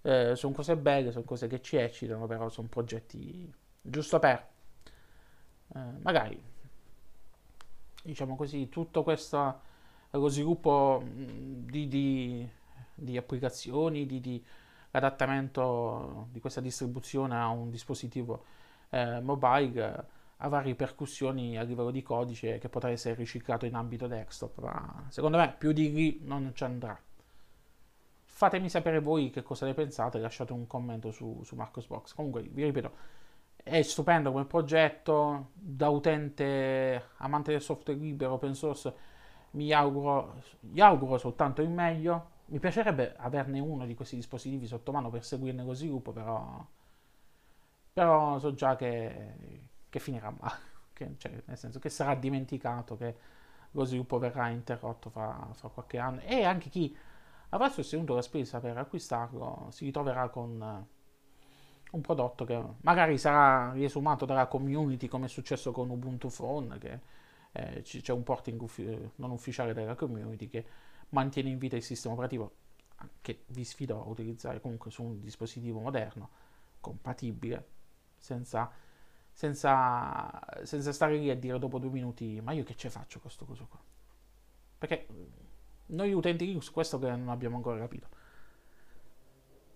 Eh, 0.02 0.36
sono 0.36 0.54
cose 0.54 0.76
belle, 0.78 1.12
sono 1.12 1.26
cose 1.26 1.48
che 1.48 1.62
ci 1.62 1.78
eccitano, 1.78 2.26
però 2.26 2.50
sono 2.50 2.68
progetti 2.70 3.54
giusto 3.82 4.20
per. 4.20 4.48
Eh, 5.76 5.80
magari, 6.02 6.42
diciamo 8.08 8.38
così, 8.38 8.70
tutto 8.70 9.04
questo 9.04 9.60
sviluppo 10.12 11.04
di, 11.04 11.88
di, 11.90 12.50
di 12.96 13.18
applicazioni, 13.18 14.06
di, 14.06 14.22
di, 14.22 14.44
adattamento 14.92 16.28
di 16.32 16.40
questa 16.40 16.62
distribuzione 16.62 17.36
a 17.36 17.50
un 17.50 17.70
dispositivo 17.70 18.46
eh, 18.90 19.20
mobile 19.20 20.16
avrà 20.38 20.62
ripercussioni 20.62 21.58
a 21.58 21.64
livello 21.64 21.92
di 21.92 22.02
codice 22.02 22.58
che 22.58 22.70
potrà 22.70 22.90
essere 22.90 23.16
riciclato 23.16 23.66
in 23.66 23.76
ambito 23.76 24.08
desktop, 24.08 24.60
ma 24.62 25.06
secondo 25.10 25.38
me 25.38 25.54
più 25.58 25.74
di 25.74 25.92
lì 25.92 26.20
non 26.24 26.52
ci 26.56 26.64
andrà. 26.64 26.98
Fatemi 28.24 28.70
sapere 28.70 29.00
voi 29.00 29.30
che 29.30 29.44
cosa 29.44 29.66
ne 29.66 29.74
pensate, 29.74 30.20
lasciate 30.20 30.54
un 30.54 30.66
commento 30.66 31.12
su, 31.12 31.42
su 31.44 31.56
Marcosbox. 31.56 32.14
Comunque, 32.14 32.44
vi 32.44 32.64
ripeto, 32.64 32.92
è 33.68 33.82
stupendo 33.82 34.32
come 34.32 34.46
progetto, 34.46 35.52
da 35.54 35.90
utente 35.90 37.10
amante 37.18 37.52
del 37.52 37.62
software 37.62 38.00
libero, 38.00 38.34
open 38.34 38.56
source, 38.56 38.94
mi 39.52 39.72
auguro, 39.72 40.42
gli 40.60 40.82
auguro 40.82 41.18
soltanto 41.18 41.62
il 41.62 41.70
meglio. 41.70 42.36
Mi 42.48 42.60
piacerebbe 42.60 43.16
averne 43.18 43.60
uno 43.60 43.86
di 43.86 43.94
questi 43.96 44.16
dispositivi 44.16 44.68
sotto 44.68 44.92
mano 44.92 45.10
per 45.10 45.24
seguirne 45.24 45.64
lo 45.64 45.74
sviluppo, 45.74 46.12
però, 46.14 46.66
però 47.94 48.40
so 48.40 48.54
già 48.54 48.76
che 48.76 49.66
che 49.90 50.00
finirà 50.00 50.34
male, 50.38 50.60
che, 50.94 51.16
cioè, 51.18 51.42
nel 51.46 51.58
senso 51.58 51.80
che 51.80 51.90
sarà 51.90 52.16
dimenticato, 52.16 52.96
che 52.98 53.16
lo 53.72 53.84
sviluppo 53.84 54.18
verrà 54.18 54.50
interrotto 54.50 55.10
fra, 55.10 55.50
fra 55.54 55.70
qualche 55.70 55.98
anno 55.98 56.22
e 56.22 56.44
anche 56.44 56.70
chi 56.70 56.96
avrà 57.50 57.70
sostenuto 57.70 58.14
la 58.16 58.22
spesa 58.22 58.60
per 58.60 58.78
acquistarlo 58.78 59.68
si 59.72 59.86
ritroverà 59.86 60.30
con 60.30 60.88
un 61.92 62.02
prodotto 62.02 62.46
che 62.46 62.62
magari 62.82 63.18
sarà 63.18 63.72
riesumato 63.72 64.26
dalla 64.26 64.48
community 64.48 65.08
come 65.08 65.26
è 65.26 65.30
successo 65.30 65.72
con 65.72 65.90
Ubuntu 65.90 66.30
Phone 66.30 66.78
che 66.78 67.00
eh, 67.54 67.82
c'è 67.82 68.12
un 68.12 68.24
porting 68.24 68.62
uffi- 68.62 69.12
non 69.16 69.32
ufficiale 69.32 69.74
della 69.74 69.96
community 69.96 70.50
che 70.50 70.66
mantiene 71.10 71.50
in 71.50 71.58
vita 71.58 71.76
il 71.76 71.84
sistema 71.84 72.14
operativo 72.14 72.56
che 73.22 73.44
vi 73.48 73.64
sfido 73.64 74.04
a 74.04 74.08
utilizzare 74.08 74.60
comunque 74.60 74.92
su 74.92 75.04
un 75.04 75.22
dispositivo 75.22 75.80
moderno 75.80 76.30
compatibile 76.82 77.68
senza 78.18 78.70
senza, 79.38 80.32
senza 80.64 80.92
stare 80.92 81.16
lì 81.16 81.30
a 81.30 81.36
dire 81.36 81.60
dopo 81.60 81.78
due 81.78 81.92
minuti 81.92 82.42
ma 82.42 82.54
io 82.54 82.64
che 82.64 82.76
ce 82.76 82.90
faccio 82.90 83.20
con 83.20 83.22
questo 83.22 83.46
coso 83.46 83.68
qua? 83.70 83.80
Perché 84.80 85.08
noi 85.88 86.12
utenti 86.12 86.48
Linux 86.48 86.72
questo 86.72 86.98
che 86.98 87.08
non 87.08 87.30
abbiamo 87.30 87.56
ancora 87.56 87.78
capito. 87.78 88.08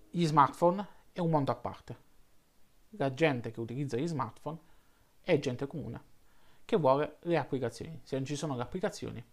Gli 0.09 0.25
smartphone 0.25 0.87
è 1.11 1.19
un 1.19 1.29
mondo 1.29 1.51
a 1.51 1.55
parte. 1.55 2.09
La 2.95 3.13
gente 3.13 3.51
che 3.51 3.59
utilizza 3.59 3.97
gli 3.97 4.07
smartphone 4.07 4.59
è 5.21 5.39
gente 5.39 5.67
comune 5.67 6.09
che 6.65 6.77
vuole 6.77 7.17
le 7.21 7.37
applicazioni. 7.37 7.99
Se 8.03 8.15
non 8.15 8.25
ci 8.25 8.35
sono 8.35 8.55
le 8.55 8.61
applicazioni 8.61 9.23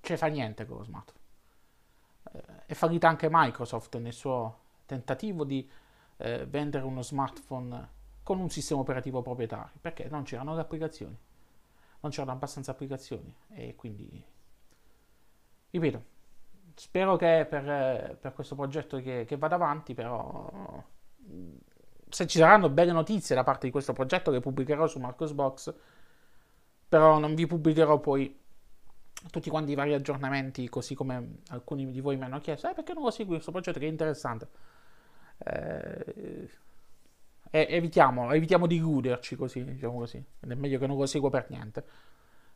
ce 0.00 0.16
fa 0.16 0.26
niente 0.26 0.66
con 0.66 0.78
lo 0.78 0.84
smartphone. 0.84 1.20
Eh, 2.32 2.66
è 2.66 2.74
fallita 2.74 3.08
anche 3.08 3.28
Microsoft 3.30 3.96
nel 3.98 4.12
suo 4.12 4.58
tentativo 4.84 5.44
di 5.44 5.68
eh, 6.18 6.44
vendere 6.46 6.84
uno 6.84 7.02
smartphone 7.02 8.00
con 8.22 8.38
un 8.38 8.50
sistema 8.50 8.80
operativo 8.80 9.22
proprietario, 9.22 9.78
perché 9.80 10.08
non 10.08 10.24
c'erano 10.24 10.54
le 10.54 10.60
applicazioni, 10.60 11.16
non 12.00 12.10
c'erano 12.10 12.32
abbastanza 12.32 12.72
applicazioni 12.72 13.34
e 13.48 13.74
quindi, 13.74 14.24
ripeto, 15.70 16.04
spero 16.74 17.16
che 17.16 17.46
per, 17.48 18.16
per 18.20 18.32
questo 18.32 18.54
progetto 18.54 19.00
che, 19.00 19.24
che, 19.24 19.36
vada 19.36 19.54
avanti, 19.54 19.94
però 19.94 20.84
se 22.12 22.26
ci 22.26 22.38
saranno 22.38 22.68
belle 22.68 22.92
notizie 22.92 23.34
da 23.34 23.42
parte 23.42 23.66
di 23.66 23.72
questo 23.72 23.94
progetto 23.94 24.30
che 24.30 24.40
pubblicherò 24.40 24.86
su 24.86 24.98
Marcosbox, 24.98 25.74
però 26.88 27.18
non 27.18 27.34
vi 27.34 27.46
pubblicherò 27.46 27.98
poi 28.00 28.38
tutti 29.30 29.48
quanti 29.48 29.72
i 29.72 29.74
vari 29.74 29.94
aggiornamenti, 29.94 30.68
così 30.68 30.94
come 30.94 31.38
alcuni 31.48 31.90
di 31.90 32.00
voi 32.00 32.16
mi 32.16 32.24
hanno 32.24 32.38
chiesto, 32.38 32.68
eh, 32.68 32.74
perché 32.74 32.92
non 32.92 33.04
lo 33.04 33.10
segui 33.10 33.34
questo 33.34 33.50
progetto 33.50 33.78
che 33.78 33.86
è 33.86 33.88
interessante? 33.88 34.48
Eh, 35.38 36.50
evitiamo, 37.50 38.30
evitiamo 38.32 38.66
di 38.66 38.76
illuderci 38.76 39.36
così, 39.36 39.64
diciamo 39.64 39.98
così. 39.98 40.22
È 40.40 40.54
meglio 40.54 40.78
che 40.78 40.86
non 40.86 40.98
lo 40.98 41.06
segua 41.06 41.30
per 41.30 41.46
niente. 41.48 41.84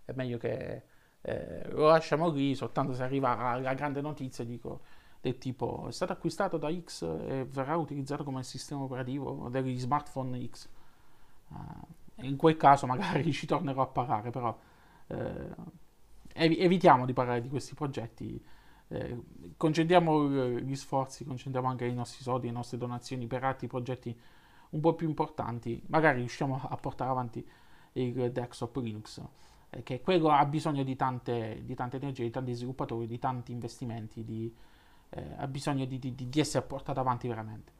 È 0.04 0.12
meglio 0.12 0.36
che 0.36 0.82
eh, 1.22 1.68
lo 1.70 1.88
lasciamo 1.88 2.30
lì, 2.30 2.54
soltanto 2.54 2.92
se 2.92 3.02
arriva 3.02 3.58
la 3.58 3.74
grande 3.74 4.02
notizia 4.02 4.44
dico, 4.44 4.82
del 5.20 5.38
tipo 5.38 5.86
è 5.88 5.92
stato 5.92 6.12
acquistato 6.12 6.56
da 6.56 6.72
X 6.72 7.02
e 7.02 7.44
verrà 7.44 7.76
utilizzato 7.76 8.24
come 8.24 8.42
sistema 8.42 8.82
operativo 8.82 9.48
degli 9.50 9.78
smartphone 9.78 10.48
X. 10.48 10.68
Uh, 11.48 12.24
in 12.26 12.36
quel 12.36 12.56
caso 12.56 12.86
magari 12.86 13.30
ci 13.32 13.46
tornerò 13.46 13.82
a 13.82 13.86
parlare, 13.86 14.30
però 14.30 14.56
eh, 15.08 15.54
ev- 16.32 16.58
evitiamo 16.58 17.04
di 17.04 17.12
parlare 17.12 17.40
di 17.40 17.48
questi 17.48 17.74
progetti. 17.74 18.42
Eh, 18.88 19.20
concentriamo 19.56 20.58
gli 20.60 20.76
sforzi, 20.76 21.24
concentriamo 21.24 21.68
anche 21.68 21.86
i 21.86 21.94
nostri 21.94 22.22
soldi, 22.22 22.46
le 22.46 22.52
nostre 22.52 22.78
donazioni 22.78 23.26
per 23.26 23.42
altri 23.44 23.66
progetti 23.66 24.16
un 24.70 24.80
po' 24.80 24.94
più 24.94 25.08
importanti, 25.08 25.82
magari 25.86 26.18
riusciamo 26.18 26.60
a 26.68 26.76
portare 26.76 27.10
avanti 27.10 27.46
il 27.92 28.30
desktop 28.30 28.76
Linux, 28.76 29.20
eh, 29.70 29.82
che 29.82 30.00
quello 30.00 30.30
ha 30.30 30.44
bisogno 30.44 30.82
di 30.82 30.96
tante, 30.96 31.62
di 31.64 31.74
tante 31.74 31.96
energie, 31.96 32.24
di 32.24 32.30
tanti 32.30 32.52
sviluppatori, 32.54 33.06
di 33.06 33.18
tanti 33.18 33.52
investimenti, 33.52 34.24
di, 34.24 34.54
eh, 35.10 35.34
ha 35.36 35.46
bisogno 35.46 35.84
di, 35.84 35.98
di, 35.98 36.14
di, 36.14 36.40
essere 36.40 36.64
portato 36.64 37.00
avanti 37.00 37.28
veramente. 37.28 37.72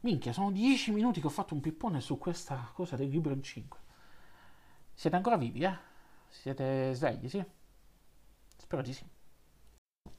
Minchia, 0.00 0.32
sono 0.32 0.50
10 0.50 0.92
minuti 0.92 1.20
che 1.20 1.26
ho 1.26 1.30
fatto 1.30 1.54
un 1.54 1.60
pippone 1.60 2.00
su 2.00 2.18
questa 2.18 2.70
cosa 2.72 2.96
del 2.96 3.08
libro 3.08 3.32
in 3.32 3.42
5. 3.42 3.78
Siete 4.94 5.16
ancora 5.16 5.36
vivi, 5.36 5.60
eh? 5.60 5.76
Siete 6.28 6.94
svegli, 6.94 7.28
sì? 7.28 7.44
Spero 8.56 8.82
di 8.82 8.92
sì. 8.92 9.04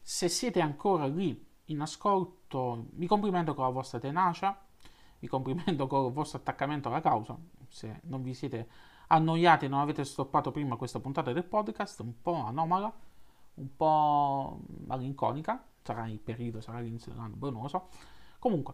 Se 0.01 0.27
siete 0.29 0.61
ancora 0.61 1.07
lì 1.07 1.47
in 1.65 1.81
ascolto, 1.81 2.87
mi 2.93 3.07
complimento 3.07 3.53
con 3.53 3.63
la 3.63 3.71
vostra 3.71 3.99
tenacia 3.99 4.65
vi 5.21 5.27
complimento 5.27 5.87
con 5.87 6.07
il 6.07 6.11
vostro 6.11 6.39
attaccamento 6.39 6.89
alla 6.89 6.99
causa. 6.99 7.37
Se 7.67 8.01
non 8.05 8.23
vi 8.23 8.33
siete 8.33 8.67
annoiati 9.07 9.65
e 9.65 9.67
non 9.67 9.79
avete 9.79 10.03
stoppato 10.03 10.51
prima 10.51 10.75
questa 10.75 10.99
puntata 10.99 11.31
del 11.31 11.43
podcast, 11.43 11.99
un 11.99 12.21
po' 12.21 12.43
anomala, 12.43 12.91
un 13.53 13.75
po' 13.75 14.61
malinconica, 14.85 15.63
sarà 15.81 16.07
il 16.07 16.19
periodo, 16.19 16.61
sarà 16.61 16.79
l'inizio 16.79 17.11
dell'anno, 17.11 17.35
boh, 17.35 17.49
non 17.49 17.63
lo 17.63 17.67
so. 17.67 17.89
Comunque, 18.39 18.73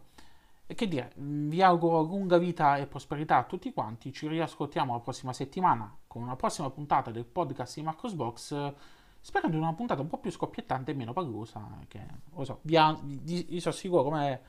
che 0.65 0.87
dire, 0.87 1.11
vi 1.15 1.61
auguro 1.61 2.01
lunga 2.01 2.37
vita 2.37 2.77
e 2.77 2.87
prosperità 2.87 3.37
a 3.37 3.43
tutti 3.43 3.71
quanti. 3.73 4.11
Ci 4.11 4.27
riascoltiamo 4.27 4.93
la 4.93 4.99
prossima 4.99 5.33
settimana 5.33 5.95
con 6.07 6.21
una 6.21 6.35
prossima 6.35 6.69
puntata 6.69 7.11
del 7.11 7.25
podcast 7.25 7.75
di 7.75 7.83
Marcos 7.83 8.13
Box. 8.13 8.73
Sperando 9.19 9.57
in 9.57 9.63
una 9.63 9.73
puntata 9.73 10.01
un 10.01 10.07
po' 10.07 10.19
più 10.19 10.31
scoppiettante 10.31 10.91
e 10.91 10.93
meno 10.93 11.13
pagosa. 11.13 11.67
Che, 11.87 11.99
lo 12.33 12.43
so, 12.43 12.59
vi, 12.63 12.77
vi, 13.01 13.45
vi 13.49 13.59
sono 13.59 13.73
sicuro 13.73 14.03
come 14.03 14.41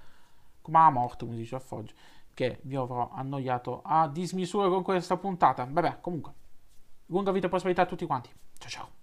come 0.61 0.79
la 0.79 0.91
morte, 0.91 1.25
come 1.25 1.37
dice 1.37 1.55
a 1.55 1.61
Foggia, 1.61 1.95
che 2.35 2.61
vi 2.65 2.77
avrò 2.77 3.11
annoiato 3.11 3.81
a 3.83 4.07
dismisura 4.07 4.69
con 4.69 4.83
questa 4.83 5.17
puntata. 5.17 5.67
Vabbè, 5.69 6.01
comunque, 6.01 6.35
Lunga 7.11 7.33
vita 7.33 7.47
e 7.47 7.49
prosperità 7.49 7.83
a 7.83 7.87
tutti 7.87 8.07
quanti. 8.07 8.31
Ciao 8.59 8.71
ciao. 8.71 8.98